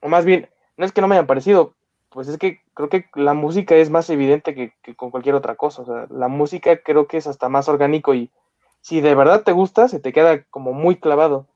[0.00, 1.74] o más bien, no es que no me hayan parecido,
[2.12, 5.82] pues es que creo que la música es más evidente que, con cualquier otra cosa.
[5.82, 8.30] O sea, la música creo que es hasta más orgánico y
[8.80, 11.46] si de verdad te gusta, se te queda como muy clavado.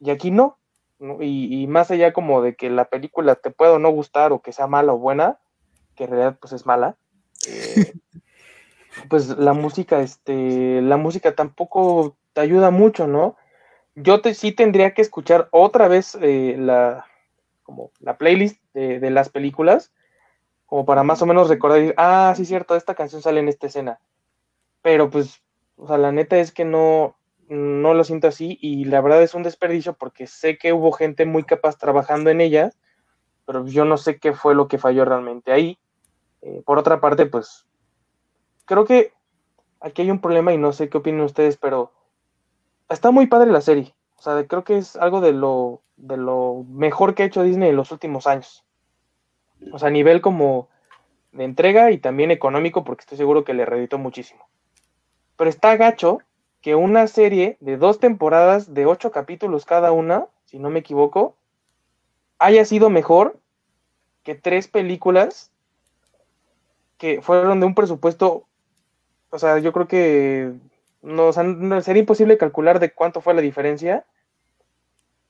[0.00, 0.58] Y aquí no.
[1.20, 4.52] Y, más allá como de que la película te pueda o no gustar o que
[4.52, 5.38] sea mala o buena,
[5.96, 6.96] que en realidad pues es mala,
[7.46, 7.92] eh,
[9.10, 13.36] pues la música, este, la música tampoco te ayuda mucho, ¿no?
[13.96, 17.06] Yo te, sí tendría que escuchar otra vez eh, la,
[17.64, 19.92] como la playlist de, las películas,
[20.66, 24.00] como para más o menos recordar, ah, sí, cierto, esta canción sale en esta escena.
[24.82, 25.42] Pero pues,
[25.76, 27.16] o sea, la neta es que no,
[27.48, 31.26] no lo siento así y la verdad es un desperdicio porque sé que hubo gente
[31.26, 32.72] muy capaz trabajando en ella,
[33.46, 35.78] pero yo no sé qué fue lo que falló realmente ahí.
[36.42, 37.66] Eh, por otra parte, pues
[38.64, 39.12] creo que
[39.80, 41.92] aquí hay un problema y no sé qué opinan ustedes, pero
[42.88, 43.94] está muy padre la serie.
[44.16, 47.70] O sea, creo que es algo de lo, de lo mejor que ha hecho Disney
[47.70, 48.63] en los últimos años.
[49.72, 50.68] O sea, a nivel como
[51.32, 54.46] de entrega y también económico, porque estoy seguro que le reeditó muchísimo.
[55.36, 56.18] Pero está gacho
[56.60, 61.36] que una serie de dos temporadas de ocho capítulos cada una, si no me equivoco,
[62.38, 63.38] haya sido mejor
[64.22, 65.50] que tres películas
[66.98, 68.46] que fueron de un presupuesto,
[69.30, 70.52] o sea, yo creo que
[71.02, 74.06] no, sería imposible calcular de cuánto fue la diferencia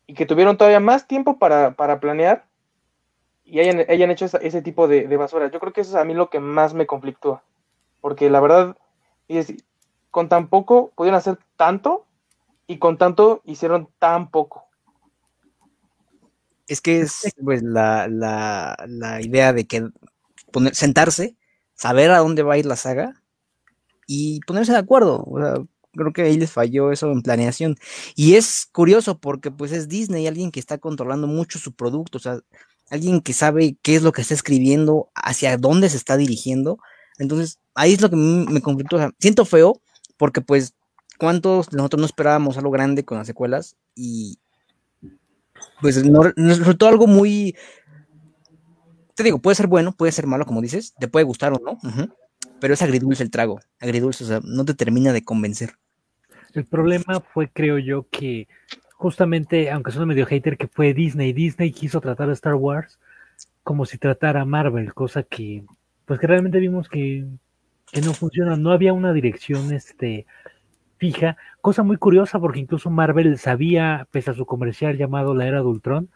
[0.07, 2.45] y que tuvieron todavía más tiempo para, planear
[3.45, 5.51] y hayan, hayan hecho ese tipo de, basura.
[5.51, 7.43] Yo creo que eso es a mí lo que más me conflictúa,
[8.01, 8.77] porque la verdad,
[10.11, 12.07] con tan poco pudieron hacer tanto
[12.67, 14.65] y con tanto hicieron tan poco.
[16.67, 19.87] Es que es pues la, la idea de que
[20.51, 21.37] poner, sentarse,
[21.75, 23.21] saber a dónde va a ir la saga
[24.07, 25.23] y ponerse de acuerdo.
[25.27, 25.55] O sea,
[25.93, 27.77] creo que ahí les falló eso en planeación.
[28.15, 32.21] Y es curioso porque pues es Disney, alguien que está controlando mucho su producto, o
[32.21, 32.41] sea,
[32.91, 36.79] alguien que sabe qué es lo que está escribiendo, hacia dónde se está dirigiendo.
[37.19, 38.99] Entonces, ahí es lo que me conflictó.
[39.19, 39.81] Siento feo
[40.17, 40.75] porque pues,
[41.19, 43.77] ¿cuántos nosotros no esperábamos algo grande con las secuelas?
[43.95, 44.39] Y
[45.81, 47.57] pues nos resultó algo muy...
[49.15, 51.79] Te digo, puede ser bueno, puede ser malo, como dices, te puede gustar o no,
[52.59, 55.75] pero es agridulce el trago, agridulce, o sea, no te termina de convencer.
[56.53, 58.49] El problema fue, creo yo, que
[59.05, 61.35] justamente, aunque soy medio hater, que fue Disney.
[61.35, 62.99] Disney quiso tratar a Star Wars
[63.63, 65.63] como si tratara a Marvel, cosa que,
[66.07, 67.27] pues que realmente vimos que,
[67.93, 68.57] que no funciona.
[68.57, 70.25] No había una dirección este,
[70.97, 75.59] fija, cosa muy curiosa porque incluso Marvel sabía, pese a su comercial llamado La Era
[75.59, 76.09] de Ultron,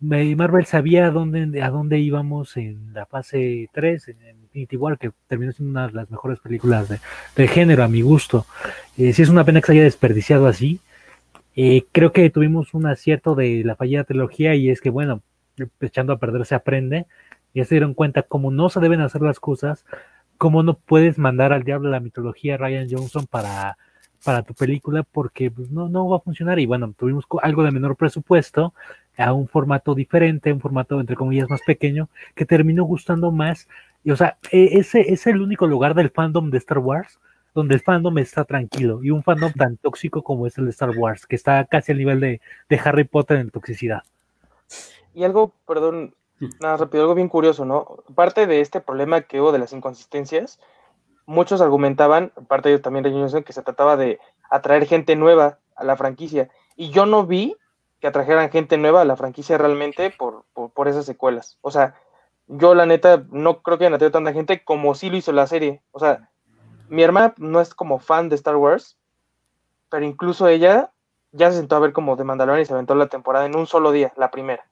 [0.00, 5.12] Marvel sabía a dónde, a dónde íbamos en la fase 3, en Infinity War, que
[5.28, 8.46] terminó siendo una de las mejores películas de, género a mi gusto.
[8.98, 10.80] Eh, si es una pena que se haya desperdiciado así.
[11.56, 15.22] Eh, creo que tuvimos un acierto de la fallida trilogía y es que, bueno,
[15.80, 17.06] echando a perder se aprende.
[17.54, 19.84] Ya se dieron cuenta cómo no se deben hacer las cosas,
[20.38, 23.76] cómo no puedes mandar al diablo la mitología Ryan Johnson para
[24.24, 26.58] para tu película porque pues, no, no va a funcionar.
[26.58, 28.74] Y bueno, tuvimos algo de menor presupuesto
[29.16, 33.68] a un formato diferente, un formato entre comillas más pequeño, que terminó gustando más.
[34.04, 37.18] Y o sea, e, ese es el único lugar del fandom de Star Wars
[37.54, 40.90] donde el fandom está tranquilo y un fandom tan tóxico como es el de Star
[40.90, 44.02] Wars, que está casi al nivel de, de Harry Potter en toxicidad.
[45.14, 46.14] Y algo, perdón,
[46.60, 48.04] nada rápido, algo bien curioso, ¿no?
[48.14, 50.58] Parte de este problema que hubo de las inconsistencias
[51.26, 54.18] muchos argumentaban, aparte de ellos también de que se trataba de
[54.50, 56.50] atraer gente nueva a la franquicia.
[56.76, 57.56] Y yo no vi
[58.00, 61.58] que atrajeran gente nueva a la franquicia realmente por, por, esas secuelas.
[61.60, 61.94] O sea,
[62.48, 65.46] yo la neta no creo que haya atraído tanta gente como sí lo hizo la
[65.46, 65.80] serie.
[65.92, 66.28] O sea,
[66.92, 68.98] mi hermana no es como fan de Star Wars,
[69.88, 70.92] pero incluso ella
[71.30, 73.66] ya se sentó a ver como de Mandalorian y se aventó la temporada en un
[73.66, 74.68] solo día, la primera.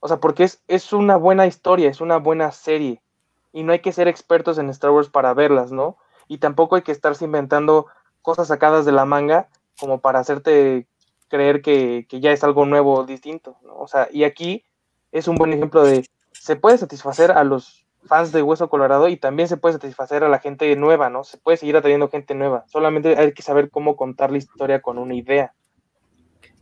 [0.00, 3.02] O sea, porque es, es una buena historia, es una buena serie
[3.52, 5.98] y no hay que ser expertos en Star Wars para verlas, ¿no?
[6.26, 7.86] Y tampoco hay que estarse inventando
[8.22, 10.86] cosas sacadas de la manga como para hacerte
[11.28, 13.76] creer que, ya es algo nuevo o distinto, ¿no?
[13.76, 14.64] O sea, y aquí
[15.10, 19.16] es un buen ejemplo de, se puede satisfacer a los fans de Hueso Colorado y
[19.16, 21.24] también se puede satisfacer a la gente nueva, ¿no?
[21.24, 24.98] Se puede seguir atrayendo gente nueva, solamente hay que saber cómo contar la historia con
[24.98, 25.54] una idea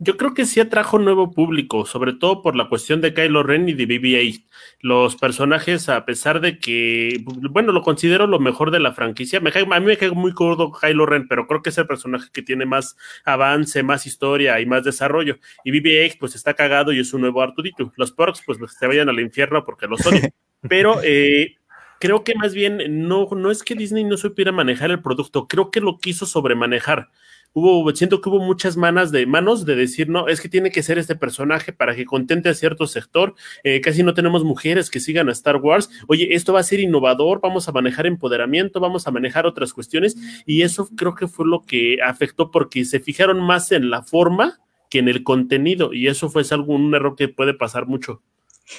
[0.03, 3.69] yo creo que sí atrajo nuevo público, sobre todo por la cuestión de Kylo Ren
[3.69, 4.43] y de BB-8.
[4.79, 9.51] Los personajes, a pesar de que, bueno, lo considero lo mejor de la franquicia, me
[9.51, 12.41] a mí me cae muy gordo Kylo Ren, pero creo que es el personaje que
[12.41, 15.37] tiene más avance, más historia y más desarrollo.
[15.63, 17.93] Y BB-8, pues está cagado y es un nuevo Arturito.
[17.95, 20.21] Los Porks, pues se vayan al infierno porque los odio.
[20.67, 21.55] pero eh,
[21.99, 25.71] creo que más bien no, no es que Disney no supiera manejar el producto, creo
[25.71, 27.09] que lo quiso sobremanejar
[27.53, 30.83] hubo, siento que hubo muchas manos de manos de decir, no, es que tiene que
[30.83, 33.35] ser este personaje para que contente a cierto sector.
[33.63, 35.89] Eh, casi no tenemos mujeres que sigan a Star Wars.
[36.07, 40.15] Oye, esto va a ser innovador, vamos a manejar empoderamiento, vamos a manejar otras cuestiones.
[40.45, 44.59] Y eso creo que fue lo que afectó porque se fijaron más en la forma
[44.89, 45.93] que en el contenido.
[45.93, 48.21] Y eso fue algo, un error que puede pasar mucho.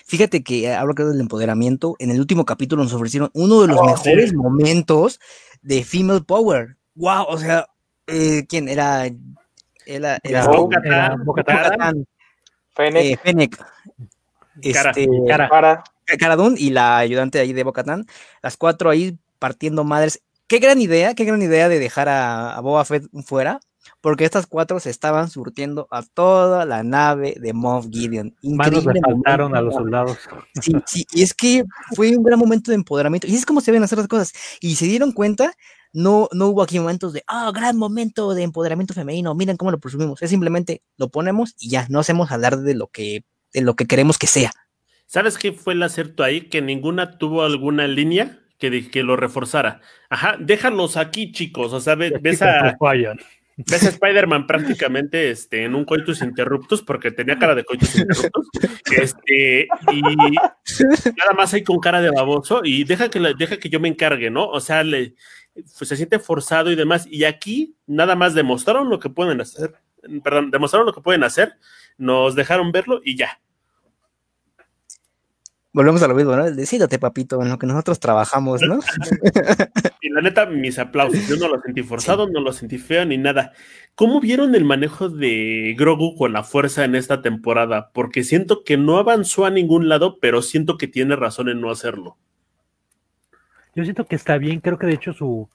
[0.06, 1.96] Fíjate que hablo del empoderamiento.
[1.98, 5.20] En el último capítulo nos ofrecieron uno de los oh, mejores momentos
[5.62, 6.76] de Female Power.
[6.94, 7.66] Wow, o sea,
[8.06, 9.06] eh, ¿quién era?
[9.86, 10.48] Era, era,
[12.74, 13.20] Fennec.
[13.22, 13.66] Fennec.
[14.60, 15.82] Este, Cara.
[16.18, 18.06] Caradun y la ayudante ahí de Bocatán,
[18.42, 20.22] las cuatro ahí partiendo madres.
[20.46, 23.60] Qué gran idea, qué gran idea de dejar a, a Boba Fett fuera,
[24.00, 28.34] porque estas cuatro se estaban surtiendo a toda la nave de Moff Gideon.
[28.42, 29.00] Increíble.
[29.24, 30.18] Manos a los soldados.
[30.60, 31.64] Sí, sí, y es que
[31.94, 33.26] fue un gran momento de empoderamiento.
[33.26, 34.32] Y es como se ven hacer las cosas.
[34.60, 35.52] Y se dieron cuenta
[35.92, 39.78] no, no hubo aquí momentos de, ah, gran momento de empoderamiento femenino, miren cómo lo
[39.78, 40.22] presumimos.
[40.22, 43.86] Es simplemente lo ponemos y ya, no hacemos hablar de lo que, de lo que
[43.86, 44.50] queremos que sea.
[45.06, 46.48] ¿Sabes qué fue el acierto ahí?
[46.48, 49.82] Que ninguna tuvo alguna línea que, que lo reforzara.
[50.08, 51.74] Ajá, déjalos aquí, chicos.
[51.74, 52.76] O sea, ves, a,
[53.56, 58.48] ves a Spider-Man prácticamente este, en un coitus interruptus, porque tenía cara de coitus interruptus.
[58.90, 63.80] Este, y nada más ahí con cara de baboso, y deja que, deja que yo
[63.80, 64.46] me encargue, ¿no?
[64.48, 65.14] O sea, le,
[65.54, 67.06] pues, se siente forzado y demás.
[67.10, 69.74] Y aquí nada más demostraron lo que pueden hacer,
[70.22, 71.54] perdón, demostraron lo que pueden hacer,
[71.98, 73.40] nos dejaron verlo y ya.
[75.74, 76.50] Volvemos a lo mismo, ¿no?
[76.50, 78.80] Decídate, papito, en lo que nosotros trabajamos, ¿no?
[80.02, 81.26] y la neta, mis aplausos.
[81.26, 83.52] Yo no lo sentí forzado, no lo sentí feo ni nada.
[83.94, 87.90] ¿Cómo vieron el manejo de Grogu con la fuerza en esta temporada?
[87.94, 91.70] Porque siento que no avanzó a ningún lado, pero siento que tiene razón en no
[91.70, 92.18] hacerlo.
[93.74, 95.48] Yo siento que está bien, creo que de hecho su,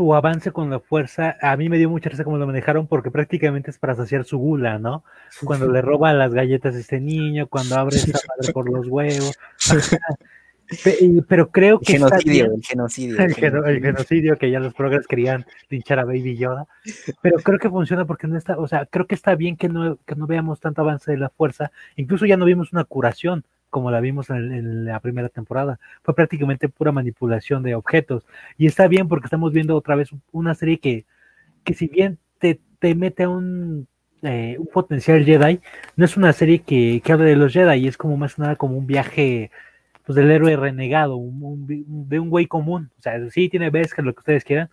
[0.00, 3.10] su avance con la fuerza, a mí me dio mucha risa como lo manejaron porque
[3.10, 5.04] prácticamente es para saciar su gula, ¿no?
[5.44, 9.38] Cuando le roba las galletas a este niño, cuando abre esa madre por los huevos.
[11.28, 11.96] Pero creo que.
[11.96, 13.18] El genocidio, el genocidio.
[13.66, 16.66] El, genocidio que ya los progres querían linchar a Baby Yoda.
[17.20, 19.98] Pero creo que funciona porque no está, o sea, creo que está bien que no,
[20.06, 21.72] que no veamos tanto avance de la fuerza.
[21.96, 25.78] Incluso ya no vimos una curación como la vimos en, la primera temporada.
[26.02, 28.26] Fue prácticamente pura manipulación de objetos.
[28.58, 31.06] Y está bien porque estamos viendo otra vez una serie que,
[31.64, 33.88] que si bien te, te mete a un,
[34.22, 35.60] eh, un potencial Jedi,
[35.96, 38.76] no es una serie que, que habla de los Jedi, es como más nada como
[38.76, 39.50] un viaje
[40.04, 42.90] pues, del héroe renegado, de un güey común.
[42.98, 44.68] O sea, sí tiene que lo que ustedes quieran,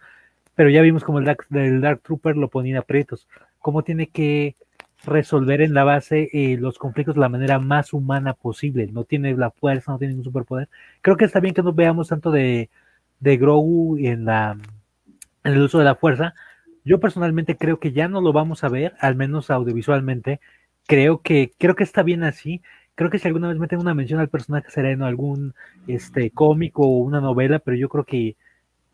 [0.56, 3.28] pero ya vimos como el Dark, el Dark Trooper lo ponía aprietos.
[3.60, 4.56] Cómo tiene que
[5.06, 8.88] resolver en la base eh, los conflictos de la manera más humana posible.
[8.92, 10.70] No tiene la fuerza, no tiene ningún superpoder.
[11.02, 12.70] Creo que está bien que no veamos tanto de,
[13.20, 14.58] de Grogu en, la,
[15.44, 16.34] en el uso de la fuerza.
[16.84, 20.40] Yo personalmente creo que ya no lo vamos a ver, al menos audiovisualmente.
[20.88, 22.62] Creo que, creo que está bien así.
[22.96, 25.54] Creo que si alguna vez meten una mención al personaje será en algún
[25.88, 28.36] este cómico o una novela, pero yo creo que,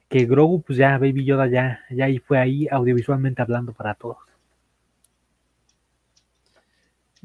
[0.09, 4.17] que Grogu, pues ya, Baby Yoda ya, ya fue ahí audiovisualmente hablando para todos.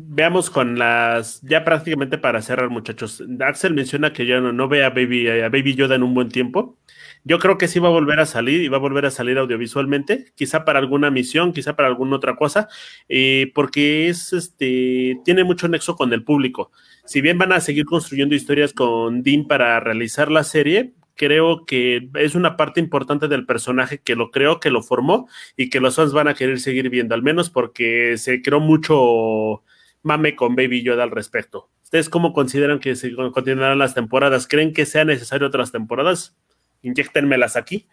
[0.00, 3.20] Veamos con las, ya prácticamente para cerrar, muchachos.
[3.40, 6.28] Axel menciona que ya no, no ve a Baby, a Baby Yoda en un buen
[6.28, 6.78] tiempo.
[7.24, 9.38] Yo creo que sí va a volver a salir y va a volver a salir
[9.38, 12.68] audiovisualmente, quizá para alguna misión, quizá para alguna otra cosa,
[13.08, 16.70] eh, porque es este, tiene mucho nexo con el público.
[17.04, 22.08] Si bien van a seguir construyendo historias con Dean para realizar la serie, creo que
[22.14, 25.96] es una parte importante del personaje que lo creo, que lo formó y que los
[25.96, 29.64] fans van a querer seguir viendo, al menos porque se creó mucho
[30.02, 31.70] mame con Baby Yoda al respecto.
[31.82, 34.46] ¿Ustedes cómo consideran que se continuarán las temporadas?
[34.46, 36.36] ¿Creen que sea necesario otras temporadas?
[36.82, 37.88] Inyectenmelas aquí.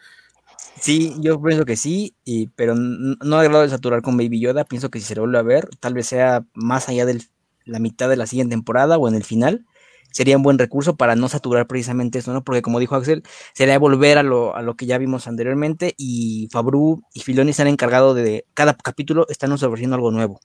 [0.79, 4.65] Sí, yo pienso que sí, y, pero no he grado de saturar con Baby Yoda.
[4.65, 7.21] Pienso que si se vuelve a ver, tal vez sea más allá de
[7.63, 9.65] la mitad de la siguiente temporada o en el final.
[10.11, 12.43] Sería un buen recurso para no saturar precisamente eso, ¿no?
[12.43, 17.21] Porque como dijo Axel, sería volver a lo, que ya vimos anteriormente y Fabru y
[17.21, 20.39] Filoni se han encargado de cada capítulo están ofreciendo algo nuevo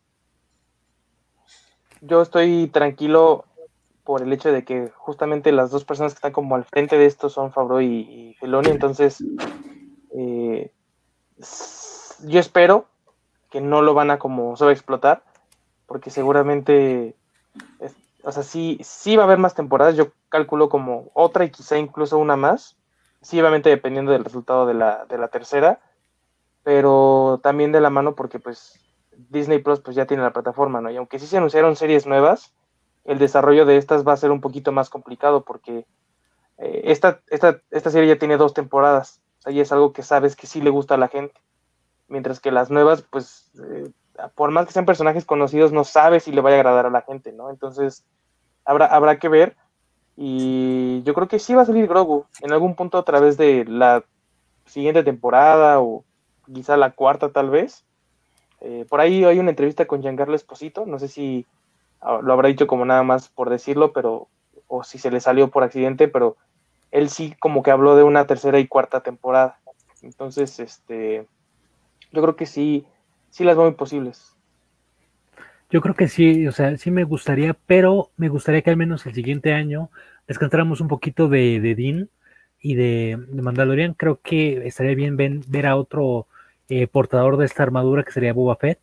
[2.00, 3.44] yo estoy tranquilo
[4.04, 7.06] por el hecho de que justamente las dos personas que están como al frente de
[7.06, 9.22] esto son Fabro y, Feloni, entonces
[10.16, 10.72] eh,
[12.24, 12.86] yo espero
[13.50, 15.22] que no lo van a como sobreexplotar,
[15.86, 17.16] porque seguramente,
[18.22, 21.78] o sea, sí, sí va a haber más temporadas, yo calculo como otra y quizá
[21.78, 22.76] incluso una más,
[23.22, 25.80] sí, obviamente dependiendo del resultado de la, de la tercera,
[26.62, 28.78] pero también de la mano porque pues
[29.30, 30.90] Disney Plus pues ya tiene la plataforma, ¿no?
[30.90, 32.52] Y aunque sí se anunciaron series nuevas,
[33.04, 35.86] el desarrollo de estas va a ser un poquito más complicado porque
[36.58, 40.02] eh, esta, esta, esta, serie ya tiene dos temporadas, o sea, y es algo que
[40.02, 41.40] sabes que sí le gusta a la gente,
[42.08, 43.90] mientras que las nuevas, pues, eh,
[44.34, 47.02] por más que sean personajes conocidos, no sabes si le vaya a agradar a la
[47.02, 47.48] gente, ¿no?
[47.48, 48.04] Entonces,
[48.66, 49.56] habrá, habrá que ver,
[50.16, 53.64] y yo creo que sí va a salir Grogu en algún punto a través de
[53.64, 54.04] la
[54.66, 56.04] siguiente temporada o
[56.52, 57.86] quizá la cuarta tal vez,
[58.60, 61.46] eh, por ahí hay una entrevista con Giancarlo Esposito, no sé si
[62.00, 64.28] ah, lo habrá dicho como nada más por decirlo, pero
[64.68, 66.36] o si se le salió por accidente, pero
[66.90, 69.58] él sí como que habló de una tercera y cuarta temporada.
[70.02, 71.26] Entonces, este,
[72.12, 72.86] yo creo que sí,
[73.30, 74.36] sí las veo muy posibles.
[75.70, 79.06] Yo creo que sí, o sea, sí me gustaría, pero me gustaría que al menos
[79.06, 79.90] el siguiente año
[80.26, 82.10] descansáramos un poquito de, de Dean
[82.60, 83.94] y de, Mandalorian.
[83.94, 86.26] Creo que estaría bien ver a otro
[86.70, 88.78] eh, portador de esta armadura que sería Boba Fett.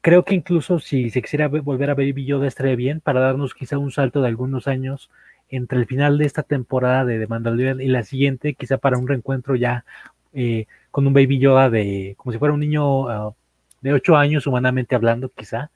[0.00, 3.78] Creo que incluso si se quisiera volver a Baby Yoda estaría bien para darnos quizá
[3.78, 5.10] un salto de algunos años
[5.48, 9.08] entre el final de esta temporada de The Mandalorian y la siguiente, quizá para un
[9.08, 9.84] reencuentro ya
[10.32, 13.34] eh, con un Baby Yoda de como si fuera un niño ah,
[13.80, 15.70] de 8 años humanamente hablando, quizá.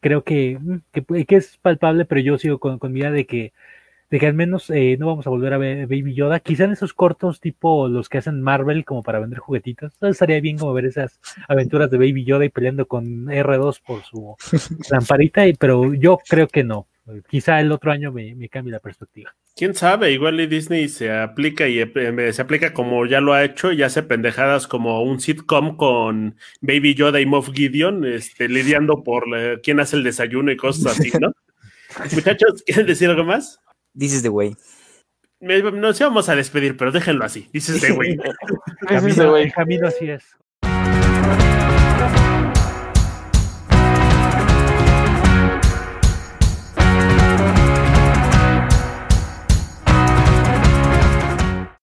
[0.00, 3.26] Creo que, mm, que, que es palpable, pero yo sigo con, con mi idea de
[3.26, 3.52] que
[4.10, 6.40] de que al menos eh, no vamos a volver a ver Baby Yoda.
[6.40, 9.92] Quizá en esos cortos tipo los que hacen Marvel como para vender juguetitos.
[10.02, 14.36] estaría bien como ver esas aventuras de Baby Yoda y peleando con R2 por su
[14.90, 16.86] lamparita, pero yo creo que no.
[17.28, 19.34] Quizá el otro año me, cambie la perspectiva.
[19.56, 23.42] Quién sabe, igual y Disney se aplica y eh, se aplica como ya lo ha
[23.42, 29.02] hecho y hace pendejadas como un sitcom con Baby Yoda y Moff Gideon, este, lidiando
[29.02, 29.24] por
[29.62, 31.32] quién hace el desayuno y cosas así, ¿no?
[32.12, 33.60] Muchachos, ¿quieren decir algo más?
[33.94, 34.56] This is the way.
[35.40, 37.48] Nos íbamos a despedir, pero déjenlo así.
[37.52, 38.16] This is the way.
[38.86, 40.24] camino, camino así es.